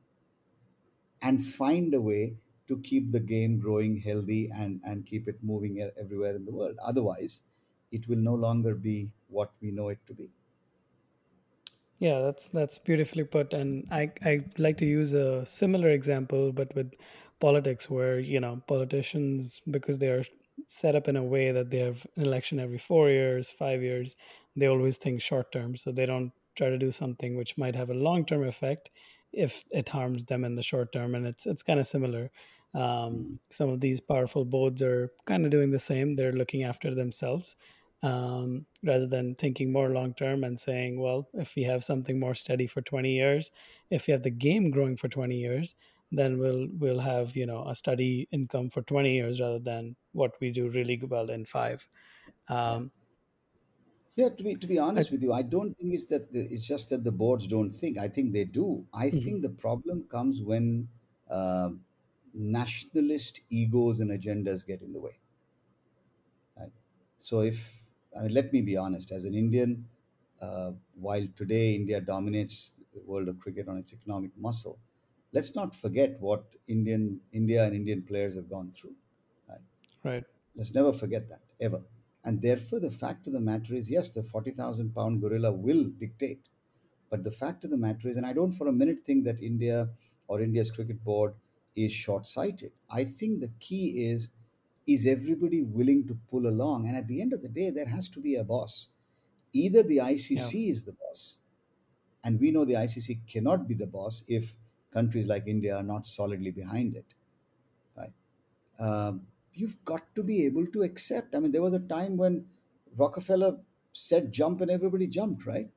[1.21, 2.37] and find a way
[2.69, 6.77] to keep the game growing healthy and, and keep it moving everywhere in the world.
[6.83, 7.43] Otherwise,
[7.91, 10.31] it will no longer be what we know it to be.
[11.99, 16.75] Yeah, that's that's beautifully put, and I I like to use a similar example, but
[16.77, 16.93] with
[17.41, 20.25] politics, where you know politicians because they are
[20.69, 24.17] set up in a way that they have an election every four years, five years,
[24.55, 27.91] they always think short term, so they don't try to do something which might have
[27.91, 28.91] a long term effect
[29.33, 32.31] if it harms them in the short term, and it's it's kind of similar.
[32.75, 33.39] Um, Mm.
[33.51, 36.13] some of these powerful boards are kind of doing the same.
[36.13, 37.57] They're looking after themselves
[38.03, 42.35] um, rather than thinking more long term and saying, well, if we have something more
[42.35, 43.51] steady for 20 years,
[43.91, 45.75] if we have the game growing for 20 years,
[46.13, 50.33] then we'll we'll have you know a steady income for 20 years rather than what
[50.41, 51.89] we do really well in five.
[52.65, 52.79] Yeah.
[52.79, 52.93] Um,
[54.17, 56.41] Yeah, to be to be I, honest with you, I don't think it's that the,
[56.53, 57.99] it's just that the boards don't think.
[57.99, 58.87] I think they do.
[58.93, 59.33] I Mhm.
[59.33, 60.89] think the problem comes when
[61.31, 61.71] uh,
[62.39, 65.19] nationalist egos and agendas get in the way.
[66.57, 66.73] Right?
[67.19, 67.87] So if
[68.19, 69.89] I mean, let me be honest, as an Indian,
[70.41, 74.79] uh, while today India dominates the world of cricket on its economic muscle,
[75.33, 78.95] let's not forget what Indian India and Indian players have gone through.
[79.49, 79.61] Right?
[80.05, 80.25] right.
[80.55, 81.83] Let's never forget that ever.
[82.25, 85.85] And therefore, the fact of the matter is, yes, the forty thousand pound gorilla will
[85.85, 86.49] dictate.
[87.11, 89.41] But the fact of the matter is, and I don't for a minute think that
[89.43, 89.91] India
[90.29, 91.35] or India's cricket board
[91.85, 92.73] is short sighted.
[92.91, 94.31] I think the key is
[94.87, 96.89] is everybody willing to pull along?
[96.89, 98.89] And at the end of the day, there has to be a boss.
[99.53, 100.03] Either the Yeah.
[100.03, 101.39] ICC is the boss,
[102.25, 104.57] and we know the ICC cannot be the boss if
[104.91, 107.15] countries like India are not solidly behind it,
[107.97, 108.13] right?
[108.79, 111.35] Um, you've got to be able to accept.
[111.35, 112.49] I mean, there was a time when
[112.97, 113.61] Rockefeller
[113.93, 115.71] said jump and everybody jumped, right?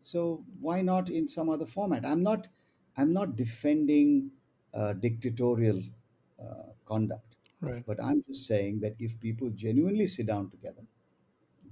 [0.00, 2.06] So why not in some other format?
[2.06, 2.48] I'm not,
[2.96, 4.32] I'm not defending
[4.74, 5.82] uh, dictatorial
[6.42, 7.86] uh, conduct, Right.
[7.86, 10.82] but I'm just saying that if people genuinely sit down together,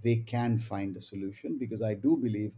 [0.03, 2.53] they can find a solution because I do believe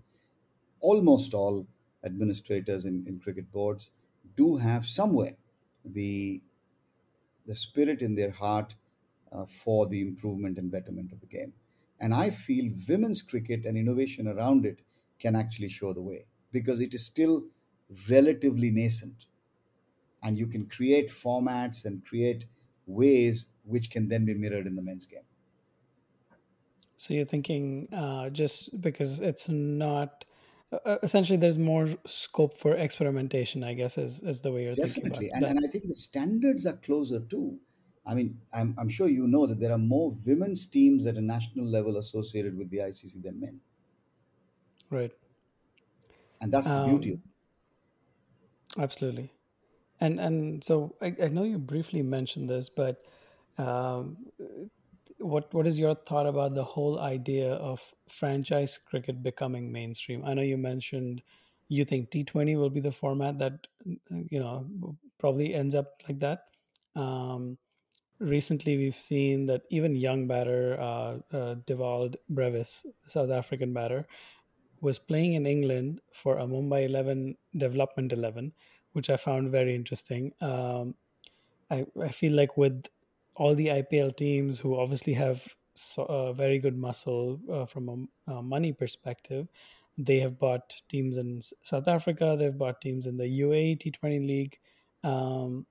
[0.81, 1.67] almost all
[2.05, 3.91] administrators in, in cricket boards
[4.37, 5.37] do have somewhere
[5.85, 6.43] the
[7.45, 8.75] the spirit in their heart
[9.33, 11.53] uh, for the improvement and betterment of the game.
[12.01, 14.81] And I feel women's cricket and innovation around it
[15.19, 17.47] can actually show the way because it is still
[18.11, 19.27] relatively nascent.
[20.23, 22.47] And you can create formats and create
[22.87, 25.23] ways which can then be mirrored in the men's game.
[26.97, 30.25] So you're thinking uh, just because it's not
[30.73, 34.75] uh, uh, essentially there's more scope for experimentation, I guess, is, is the way you're
[34.75, 35.27] thinking about Definitely.
[35.27, 35.33] it.
[35.35, 37.59] And, and I think the standards are closer too.
[38.05, 41.21] I mean, I'm, I'm sure you know that there are more women's teams at a
[41.21, 43.61] national level associated with the ICC than men.
[44.91, 45.13] right.
[46.41, 47.23] And that's the beauty of Um,
[48.79, 49.33] absolutely.
[50.01, 53.03] And and so I, I know you briefly mentioned this, but
[53.59, 54.19] um,
[55.19, 60.23] what what is your thought about the whole idea of franchise cricket becoming mainstream?
[60.25, 61.23] I know you mentioned
[61.69, 63.67] you think T20 will be the format that
[64.11, 64.67] you know
[65.19, 66.45] probably ends up like that.
[66.95, 67.59] Um,
[68.19, 74.07] recently, we've seen that even young batter uh, uh, Dewald Brevis, South African batter,
[74.81, 78.53] was playing in England for a Mumbai 11 development 11,
[78.93, 80.33] which I found very interesting.
[80.41, 80.95] Um,
[81.71, 82.85] I, I feel like with
[83.35, 88.33] all the IPL teams who obviously have so, uh, very good muscle uh, from a,
[88.33, 89.49] a money perspective,
[89.99, 94.59] they have bought teams in South Africa, they've bought teams in the UAE T20 League.
[95.05, 95.67] Um,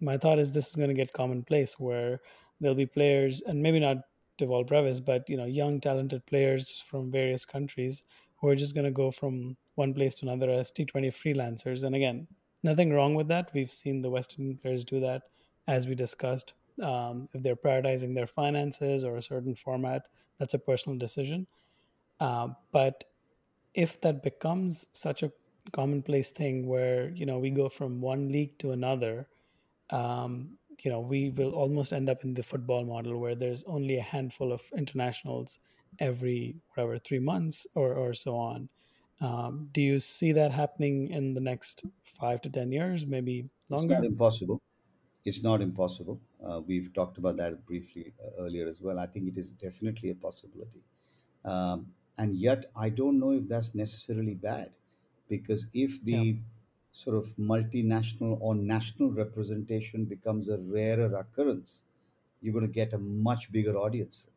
[0.00, 2.20] my thought is this is going to get commonplace where
[2.60, 3.98] there'll be players, and maybe not
[4.36, 8.02] Dewald Brevis, but you know, young talented players from various countries
[8.40, 11.82] who are just going to go from one place to another as T20 freelancers.
[11.82, 12.26] And again,
[12.62, 13.50] nothing wrong with that.
[13.54, 15.22] We've seen the West Indian players do that,
[15.66, 16.54] as we discussed.
[16.82, 20.06] Um, if they're prioritizing their finances or a certain format,
[20.38, 21.46] that's a personal decision.
[22.20, 23.04] Uh, but
[23.74, 25.32] if that becomes such a
[25.72, 29.28] commonplace thing where you know we go from one league to another
[29.90, 33.98] um, you know, we will almost end up in the football model where there's only
[33.98, 35.58] a handful of internationals
[35.98, 38.70] every whatever three months or or so on.
[39.20, 43.86] Um, do you see that happening in the next five to ten years, maybe longer?
[43.86, 44.60] It's not impossible.
[45.24, 46.20] It's not impossible.
[46.42, 48.98] Uh, we've talked about that briefly uh, earlier as well.
[48.98, 50.82] I think it is definitely a possibility.
[51.44, 54.74] Um, and yet, I don't know if that's necessarily bad
[55.28, 56.40] because if Yeah, the
[56.92, 61.84] sort of multinational or national representation becomes a rarer occurrence,
[62.42, 64.27] you're going to get a much bigger audience.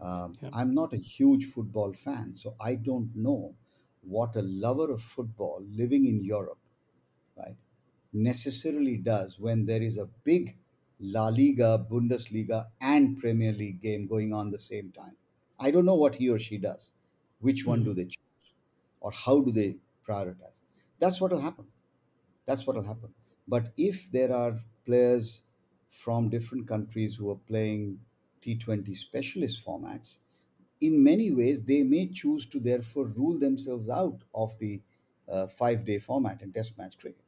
[0.00, 3.54] Um, yeah, I'm not a huge football fan, so I don't know
[4.02, 6.58] what a lover of football living in Europe
[7.36, 7.56] right,
[8.12, 10.56] necessarily does when there is a big
[11.00, 15.16] La Liga, Bundesliga, and Premier League game going on the same time.
[15.58, 16.90] I don't know what he or she does.
[17.40, 18.16] Which one do hmm they choose?
[19.00, 20.60] Or how do they prioritize?
[20.98, 21.66] That's what will happen.
[22.46, 23.14] That's what will happen.
[23.48, 25.42] But if there are players
[25.88, 28.00] from different countries who are playing
[28.42, 30.18] T20 specialist formats,
[30.80, 34.82] in many ways, they may choose to therefore rule themselves out of the
[35.28, 37.24] uh, five day format in Test match cricket.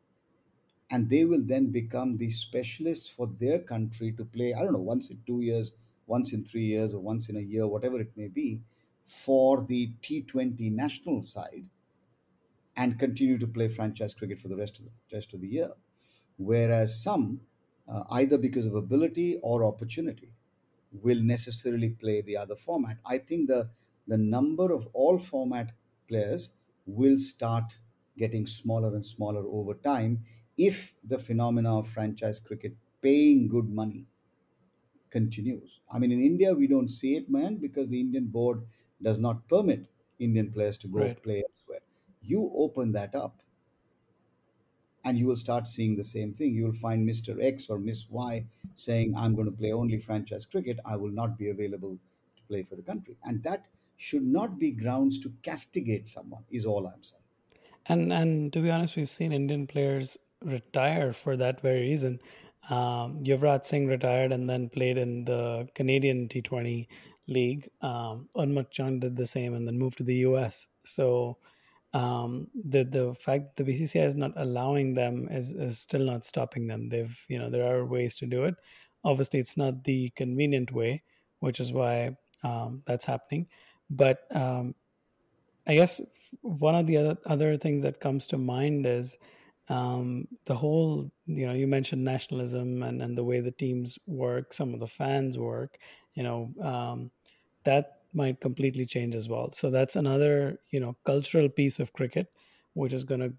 [0.90, 4.78] And they will then become the specialists for their country to play i don't know
[4.94, 5.72] once in 2 years
[6.06, 8.62] once in 3 years or once in a year whatever it may be
[9.04, 11.66] for the T20 national side
[12.76, 15.70] and continue to play franchise cricket for the rest of the rest of the year.
[16.36, 17.42] Whereas some
[17.88, 20.32] uh, either because of ability or opportunity
[20.93, 22.99] will necessarily play the other format.
[23.05, 23.70] I think the
[24.07, 25.72] the number of all format
[26.09, 26.51] players
[26.86, 27.78] will start
[28.16, 30.24] getting smaller and smaller over time
[30.59, 34.07] if the phenomena of franchise cricket paying good money
[35.11, 35.80] continues.
[35.90, 38.66] I mean, in India, we don't see it, man, because the Indian board
[39.01, 41.18] does not permit Indian players to go Right.
[41.22, 41.80] play elsewhere.
[42.20, 43.41] You open that up,
[45.05, 46.55] and you will start seeing the same thing.
[46.55, 47.42] You will find Mr.
[47.42, 48.44] X or Miss Y
[48.74, 50.78] saying, I'm going to play only franchise cricket.
[50.84, 51.98] I will not be available
[52.36, 53.16] to play for the country.
[53.24, 57.22] And that should not be grounds to castigate someone, is all I'm saying.
[57.86, 62.20] And and to be honest, we've seen Indian players retire for that very reason.
[62.70, 66.86] Um, Yuvraj Singh retired and then played in the Canadian T20
[67.26, 67.68] league.
[67.80, 70.68] Um, Unmukt Chand did the same and then moved to the US.
[70.84, 71.38] So
[71.95, 76.66] um, the the fact the BCCI is not allowing them is, is still not stopping
[76.66, 76.88] them.
[76.88, 78.55] They've you know there are ways to do it.
[79.05, 81.03] Obviously, it's not the convenient way,
[81.40, 83.49] which is why um, that's happening.
[83.90, 84.74] But um,
[85.66, 86.01] I guess
[86.40, 89.16] one of the other, other things that comes to mind is
[89.68, 94.53] um, the whole, you know, you mentioned nationalism and, and the way the teams work,
[94.53, 95.78] some of the fans work,
[96.14, 97.11] you know, um,
[97.64, 99.52] that might completely change as well.
[99.52, 102.32] So that's another, you know, cultural piece of cricket,
[102.74, 103.34] which is going to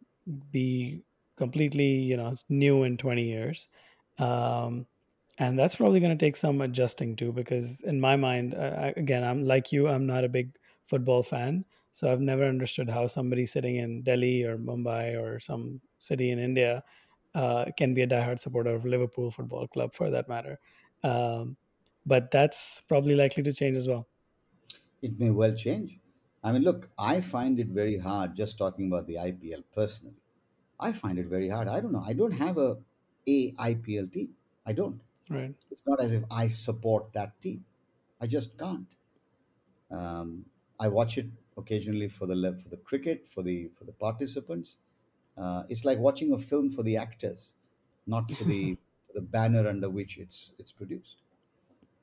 [0.51, 1.03] be
[1.35, 3.67] completely, you know, new in 20 years.
[4.17, 4.87] Um,
[5.39, 9.23] and that's probably going to take some adjusting to because in my mind, uh, again,
[9.23, 10.55] I'm like you, I'm not a big
[10.85, 11.65] football fan.
[11.91, 16.39] So I've never understood how somebody sitting in Delhi or Mumbai or some city in
[16.39, 16.83] India
[17.35, 20.59] uh, can be a diehard supporter of Liverpool Football Club for that matter.
[21.03, 21.57] Um,
[22.05, 24.07] but that's probably likely to change as well.
[25.03, 25.99] It may well change.
[26.43, 30.17] I mean, look, I find it very hard just talking about the IPL personally.
[30.79, 31.67] I find it very hard.
[31.67, 32.03] I don't know.
[32.05, 32.83] I don't have a
[33.27, 34.35] a IPL team.
[34.65, 35.01] I don't.
[35.29, 35.55] Right.
[35.71, 37.65] It's not as if I support that team.
[38.21, 38.95] I just can't.
[39.91, 40.45] Um,
[40.79, 41.27] I watch it
[41.57, 44.77] occasionally for the le- for the cricket, for the for the participants.
[45.37, 47.55] Uh, it's like watching a film for the actors,
[48.05, 48.77] not for the
[49.13, 51.21] the banner under which it's it's produced,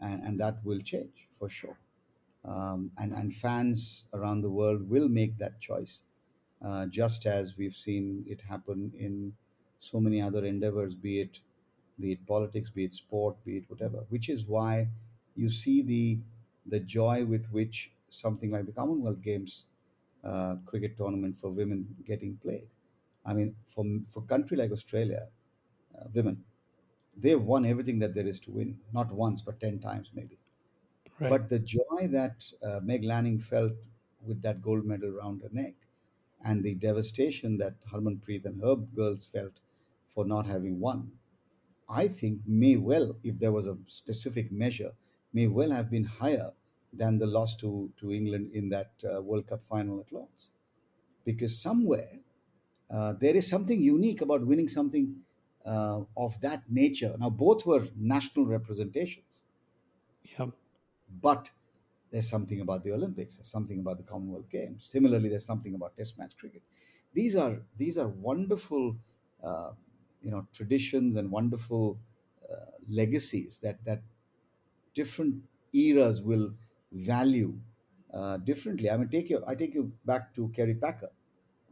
[0.00, 1.78] and and that will change for sure.
[2.44, 6.02] Um, and and fans around the world will make that choice,
[6.62, 9.34] uh, just as we've seen it happen in
[9.78, 11.40] so many other endeavors, be it
[11.98, 14.04] be it politics, be it sport, be it whatever.
[14.08, 14.88] Which is why
[15.36, 16.18] you see the
[16.66, 19.66] the joy with which something like the Commonwealth Games
[20.24, 22.68] uh, cricket tournament for women getting played.
[23.24, 25.28] I mean, for for country like Australia,
[25.98, 26.44] uh, women
[27.16, 30.38] they've won everything that there is to win, not once but ten times maybe.
[31.26, 33.74] But the joy that uh, Meg Lanning felt
[34.22, 35.74] with that gold medal around her neck,
[36.42, 39.60] and the devastation that Harmanpreet and her girls felt
[40.08, 41.18] for not having won,
[41.88, 44.94] I think may well, if there was a specific measure,
[45.32, 46.52] may well have been higher
[46.92, 50.50] than the loss to, to England in that uh, World Cup final at Lords.
[51.24, 52.20] Because somewhere
[52.90, 55.24] uh, there is something unique about winning something
[55.64, 57.16] uh, of that nature.
[57.18, 59.42] Now, both were national representations.
[61.20, 61.50] But
[62.10, 64.84] there's something about the Olympics, there's something about the Commonwealth Games.
[64.84, 66.62] Similarly, there's something about Test match cricket.
[67.12, 68.96] These are these are wonderful,
[69.42, 69.72] uh,
[70.22, 71.98] you know, traditions and wonderful
[72.50, 72.54] uh,
[72.88, 74.02] legacies that that
[74.94, 75.42] different
[75.72, 76.54] eras will
[76.92, 77.58] value
[78.12, 78.90] uh, differently.
[78.90, 81.10] I mean, take you I take you back to Kerry Packer.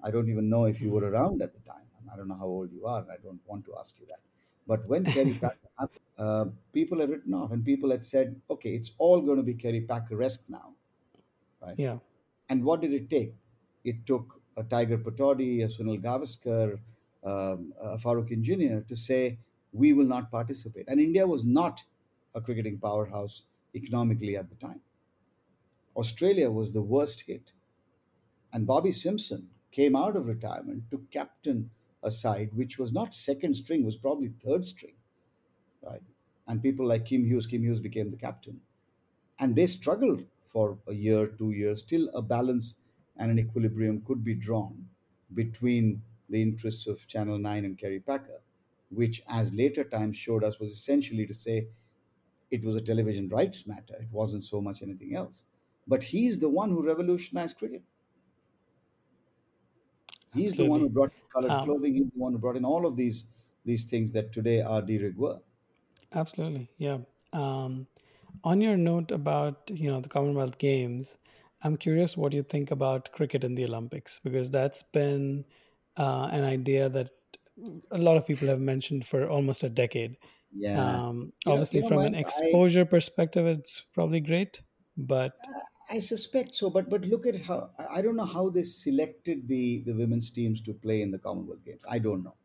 [0.03, 1.86] I don't even know if you were around at the time.
[2.12, 3.03] I don't know how old you are.
[3.03, 4.20] and I don't want to ask you that.
[4.66, 8.71] But when Kerry Packer happened, uh, people had written off and people had said, okay,
[8.71, 10.75] it's all going to be Kerry Packer-esque now.
[11.62, 11.79] Right?
[11.79, 11.99] Yeah.
[12.49, 13.35] And what did it take?
[13.85, 16.79] It took a Tiger Pataudi, a Sunil Gavaskar,
[17.25, 19.39] um, a Farooq Engineer to say,
[19.73, 20.87] we will not participate.
[20.89, 21.85] And India was not
[22.35, 23.43] a cricketing powerhouse
[23.75, 24.81] economically at the time.
[25.97, 27.53] Australia was the worst hit.
[28.53, 31.71] And Bobby Simpson came out of retirement to captain
[32.03, 34.95] a side which was not second string, was probably third string,
[35.83, 36.03] right?
[36.47, 38.61] And people like Kim Hughes, Kim Hughes became the captain.
[39.39, 42.81] And they struggled for a year, two years, till a balance
[43.16, 44.89] and an equilibrium could be drawn
[45.35, 48.43] between the interests of Channel 9 and Kerry Packer,
[48.91, 51.68] which, as later times showed us, was essentially to say
[52.51, 53.97] it was a television rights matter.
[54.01, 55.47] It wasn't so much anything else.
[55.87, 57.85] But he's the one who revolutionized cricket.
[60.33, 61.95] He's the one who brought in colored Um, clothing.
[61.95, 63.24] He's the one who brought in all of these
[63.64, 65.43] these things that today are de rigueur.
[66.12, 66.98] Absolutely, yeah.
[67.32, 67.86] Um,
[68.44, 71.16] on your note about you know the Commonwealth Games,
[71.62, 75.44] I'm curious what you think about cricket in the Olympics because that's been
[75.96, 77.11] uh, an idea that
[77.90, 80.16] a lot of people have mentioned for almost a decade.
[80.52, 81.00] Yeah.
[81.09, 84.62] Um, You know, obviously, you know, from an Mike, I exposure perspective, it's probably great,
[84.96, 85.32] but
[85.90, 89.80] I suspect so, but but look at how I don't know how they selected the
[89.82, 91.82] the women's teams to play in the Commonwealth Games.
[91.88, 92.36] I don't know,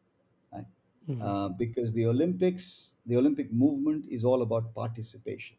[0.54, 0.66] right?
[1.08, 5.58] Mhm, Uh, because the Olympics, the Olympic movement is all about participation.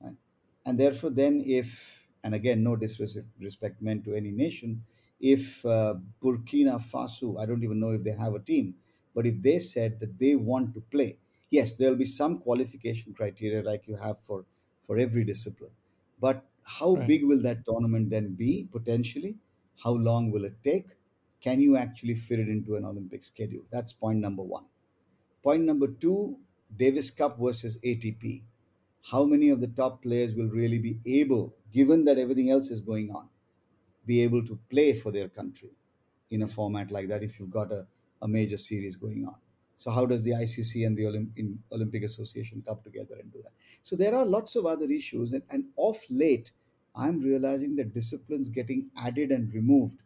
[0.00, 0.16] right?
[0.64, 4.84] And therefore, then, if, and again, no disrespect meant to any nation,
[5.20, 8.74] if uh, Burkina Faso, I don't even know if they have a team,
[9.14, 11.18] but if they said that they want to play,
[11.50, 14.44] yes, there'll be some qualification criteria like you have for,
[14.82, 15.70] for every discipline.
[16.20, 17.06] But how right.
[17.06, 19.36] big will that tournament then be potentially?
[19.82, 20.86] How long will it take?
[21.40, 23.62] Can you actually fit it into an Olympic schedule?
[23.70, 24.64] That's point number one.
[25.46, 26.38] Point number two
[26.76, 28.42] Davis Cup versus ATP
[29.12, 32.80] how many of the top players will really be able, given that everything else is
[32.80, 33.28] going on,
[34.04, 35.70] be able to play for their country
[36.32, 37.86] in a format like that if you've got a,
[38.22, 39.36] a major series going on?
[39.76, 43.52] So, how does the ICC and the Olymp- Olympic Association come together and do that?
[43.84, 45.32] So, there are lots of other issues.
[45.32, 46.50] And, and off late,
[46.96, 50.00] I'm realizing that disciplines getting added and removed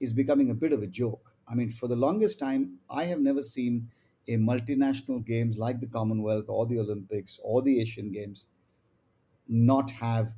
[0.00, 1.32] is becoming a bit of a joke.
[1.48, 3.88] I mean, for the longest time, I have never seen
[4.28, 8.46] a multinational games like the Commonwealth or the Olympics or the Asian Games
[9.48, 10.32] not have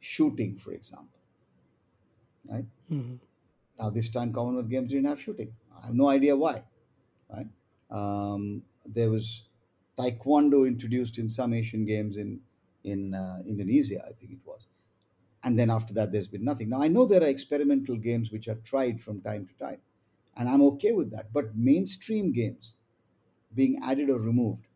[0.00, 1.20] shooting, for example.
[2.48, 3.20] Right Mhm,
[3.78, 5.54] now, this time Commonwealth Games didn't have shooting.
[5.74, 6.64] I have no idea why.
[7.30, 7.48] Right,
[7.90, 9.44] um, there was
[9.98, 12.42] Taekwondo introduced in some Asian Games in
[12.84, 14.68] in uh, Indonesia, I think it was,
[15.44, 16.70] and then after that, there's been nothing.
[16.70, 19.80] Now, I know there are experimental games which are tried from time to time,
[20.36, 21.32] and I'm okay with that.
[21.32, 22.75] But mainstream games
[23.56, 24.68] being added or removed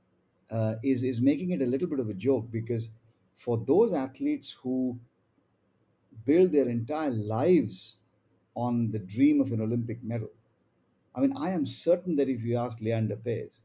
[0.51, 2.91] uh, is is making it a little bit of a joke because
[3.35, 5.01] for those athletes who
[6.25, 7.99] build their entire lives
[8.55, 10.31] on the dream of an Olympic medal,
[11.15, 13.63] I mean, I am certain that if you ask Leander Paes,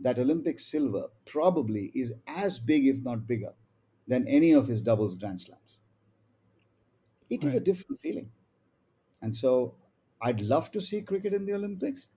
[0.00, 3.54] that Olympic silver probably is as big, if not bigger,
[4.08, 5.80] than any of his doubles Grand Slams.
[7.30, 8.30] It is a different feeling.
[9.22, 9.76] And so
[10.22, 12.10] I'd love to see cricket in the Olympics,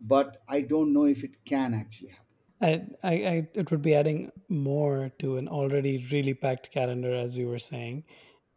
[0.00, 2.26] but I don't know if it can actually happen.
[2.60, 7.34] I, I, I, it would be adding more to an already really packed calendar, as
[7.34, 8.04] we were saying,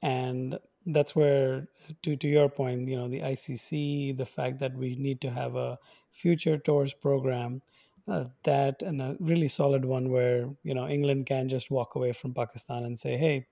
[0.01, 1.69] and that's where,
[2.03, 5.55] to to your point, you know, the ICC, the fact that we need to have
[5.55, 5.79] a
[6.11, 7.61] future tours program,
[8.07, 12.11] uh, that and a really solid one where you know England can just walk away
[12.11, 13.47] from Pakistan and say, hey,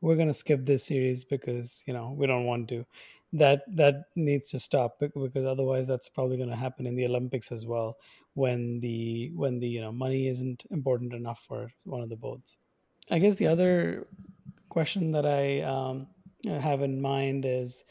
[0.00, 2.86] we're going to skip this series because you know we don't want to
[3.32, 7.52] that that needs to stop because otherwise that's probably going to happen in the olympics
[7.52, 7.98] as well
[8.34, 12.56] when the when the you know money isn't important enough for one of the boats.
[13.10, 14.06] I guess the other
[14.68, 16.06] question that i um,
[16.46, 17.84] have in mind is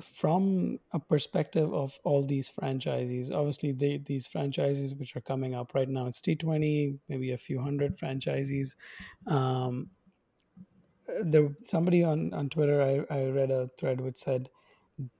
[0.00, 5.74] from a perspective of all these franchises obviously they, these franchises which are coming up
[5.74, 8.76] right now it's t20 maybe a few hundred franchises
[9.26, 9.88] um,
[11.22, 14.50] there somebody on on Twitter I, I read a thread which said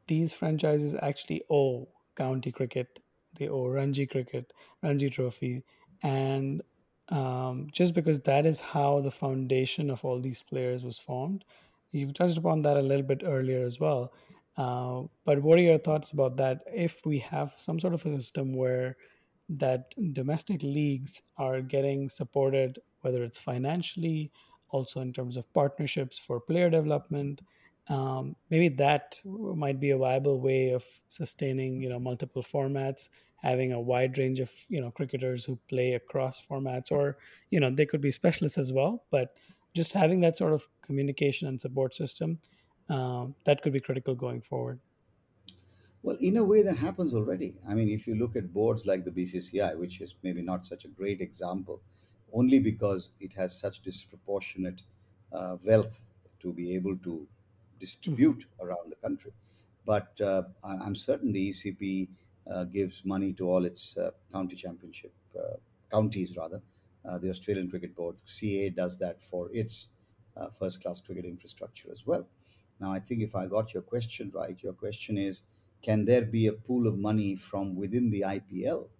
[0.06, 3.00] these franchises actually owe county cricket,
[3.38, 4.52] they owe Ranji cricket,
[4.82, 5.62] Ranji Trophy,
[6.02, 6.62] and
[7.10, 11.44] um, just because that is how the foundation of all these players was formed.
[11.90, 14.12] You touched upon that a little bit earlier as well.
[14.56, 16.60] Uh, but what are your thoughts about that?
[16.66, 18.96] If we have some sort of a system where
[19.48, 24.30] that domestic leagues are getting supported, whether it's financially,
[24.70, 27.40] also in terms of partnerships for player development,
[27.88, 33.72] um, maybe that might be a viable way of sustaining you know multiple formats having
[33.72, 37.16] a wide range of you know cricketers who play across formats or
[37.50, 39.34] you know they could be specialists as well but
[39.74, 42.40] just having that sort of communication and support system
[42.88, 44.80] um, that could be critical going forward
[46.02, 47.56] Well, in a way, that happens already.
[47.66, 50.84] I mean, if you look at boards like the BCCI, which is maybe not such
[50.84, 51.82] a great example,
[52.32, 54.82] only because it has such disproportionate
[55.32, 56.00] uh, wealth
[56.40, 57.28] to be able to
[57.78, 59.32] distribute around the country.
[59.84, 62.10] But uh, I- I'm certain the ECB
[62.46, 65.56] uh, gives money to all its uh, county championship uh,
[65.90, 66.62] counties, rather.
[67.04, 69.88] Uh, the Australian Cricket Board, CA, does that for its
[70.36, 72.28] uh, first class cricket infrastructure as well.
[72.80, 75.42] Now, I think if I got your question right, your question is
[75.82, 78.90] can there be a pool of money from within the IPL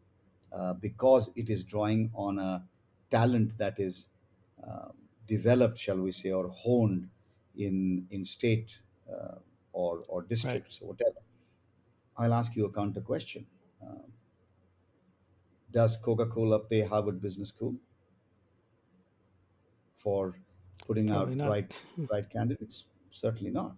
[0.53, 2.68] uh, because it is drawing on a
[3.11, 4.09] talent that is
[4.62, 4.89] uh,
[5.26, 7.11] developed, shall we say, or honed
[7.59, 8.80] in in state
[9.12, 9.38] uh,
[9.72, 11.20] or or right districts or whatever.
[12.16, 13.46] I'll ask you a counter question.
[13.82, 14.12] Um,
[15.70, 17.76] does Coca-Cola pay Harvard Business School
[19.94, 20.38] for
[20.86, 21.72] putting probably out not right
[22.11, 22.84] right candidates?
[23.11, 23.76] Certainly not.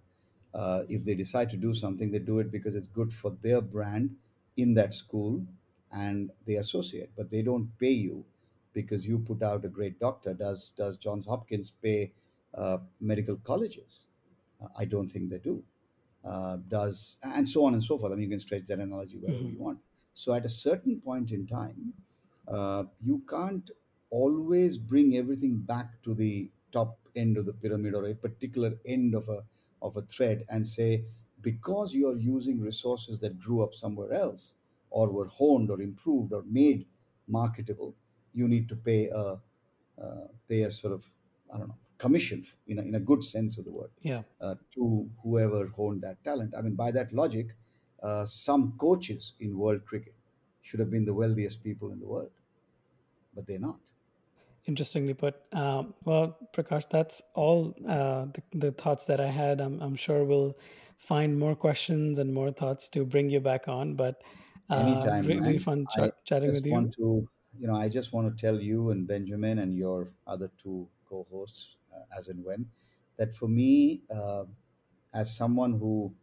[0.52, 3.60] Uh, if they decide to do something, they do it because it's good for their
[3.60, 4.16] brand
[4.56, 5.46] in that school
[5.92, 8.24] and they associate, but they don't pay you
[8.72, 10.34] because you put out a great doctor.
[10.34, 12.12] Does does Johns Hopkins pay
[13.00, 14.06] medical colleges?
[14.60, 15.64] Uh, I don't think they do.
[16.22, 18.12] Uh, does and so on and so forth.
[18.12, 19.52] I mean, you can stretch that analogy wherever Mhm.
[19.52, 19.80] you want.
[20.12, 21.94] So at a certain point in time,
[22.46, 23.70] uh, you can't
[24.10, 29.14] always bring everything back to the top end of the pyramid or a particular end
[29.14, 29.44] of a
[29.82, 31.06] of a thread and say
[31.40, 34.56] because you are using resources that grew up somewhere else
[34.90, 36.86] or were honed or improved or made
[37.26, 37.96] marketable,
[38.34, 39.40] you need to pay a
[39.98, 41.10] uh, pay a sort of
[41.52, 44.22] I don't know commission in a, in a good sense of the word Yeah.
[44.40, 46.54] uh, to whoever honed that talent.
[46.58, 47.48] I mean, by that logic,
[48.02, 50.14] uh, some coaches in world cricket
[50.62, 52.30] should have been the wealthiest people in the world,
[53.34, 53.80] but they're not.
[54.66, 55.36] Interestingly put.
[55.52, 59.60] Um, well, Prakash, that's all uh, the, the thoughts that I had.
[59.60, 60.56] I'm, I'm sure we'll
[60.98, 63.94] find more questions and more thoughts to bring you back on.
[63.94, 64.22] But
[64.68, 66.72] uh, Anytime, really fun I chatting just with you.
[66.72, 67.28] want to,
[67.58, 71.76] you know, I just want to tell you and Benjamin and your other two co-hosts,
[72.16, 72.70] as and when,
[73.16, 74.44] that for me, uh,
[75.12, 76.14] as someone who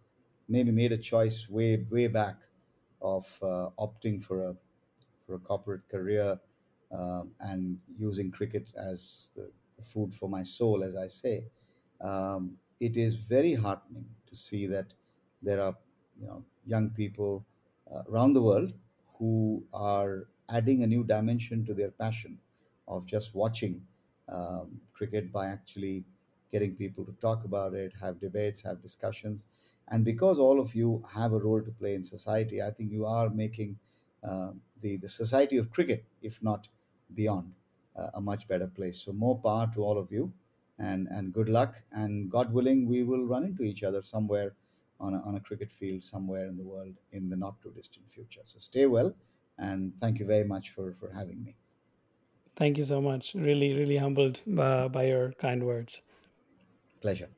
[0.48, 2.38] maybe made a choice way way back
[3.02, 4.56] of uh, opting for a
[5.26, 6.40] for a corporate career
[7.40, 11.46] and using cricket as the, the food for my soul, as I say,
[12.02, 14.94] um, it is very heartening to see that
[15.42, 15.78] there are
[16.20, 17.46] you know young people
[17.92, 18.74] uh, around the world
[19.18, 22.40] who are adding a new dimension to their passion
[22.88, 23.86] of just watching
[24.30, 26.06] um, cricket by actually
[26.52, 29.46] getting people to talk about it, have debates, have discussions.
[29.90, 33.06] And because all of you have a role to play in society, I think you
[33.06, 33.80] are making
[34.24, 34.52] uh,
[34.82, 36.68] the, the society of cricket, if not
[37.14, 37.54] beyond,
[37.96, 39.00] uh, a much better place.
[39.02, 40.34] So, more power to all of you
[40.80, 41.82] and, and good luck.
[41.92, 44.56] And God willing, we will run into each other somewhere
[45.00, 48.10] on a, on a cricket field somewhere in the world in the not too distant
[48.10, 48.42] future.
[48.44, 49.16] So, stay well.
[49.58, 51.56] And thank you very much for, for having me.
[52.58, 53.34] Thank you so much.
[53.36, 56.02] Really, really humbled uh, by your kind words.
[57.02, 57.30] Pleasure.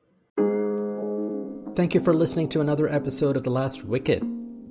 [1.76, 4.24] Thank you for listening to another episode of The Last Wicket.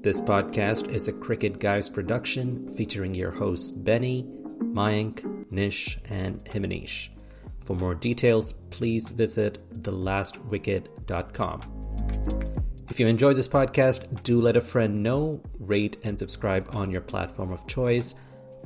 [0.02, 4.24] This podcast is a Cricket Guys production featuring your hosts Benny,
[4.60, 7.10] Mayank, Nish, and Himanish.
[7.64, 11.62] For more details, please visit thelastwicket.com.
[12.90, 17.02] If you enjoyed this podcast, do let a friend know, rate, and subscribe on your
[17.02, 18.14] platform of choice.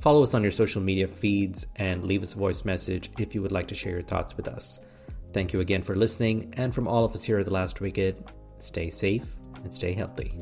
[0.02, 3.40] Follow us on your social media feeds and leave us a voice message if you
[3.40, 4.80] would like to share your thoughts with us.
[5.32, 8.20] Thank you again for listening, and from all of us here at The Last Wicket,
[8.58, 10.32] stay safe and stay healthy.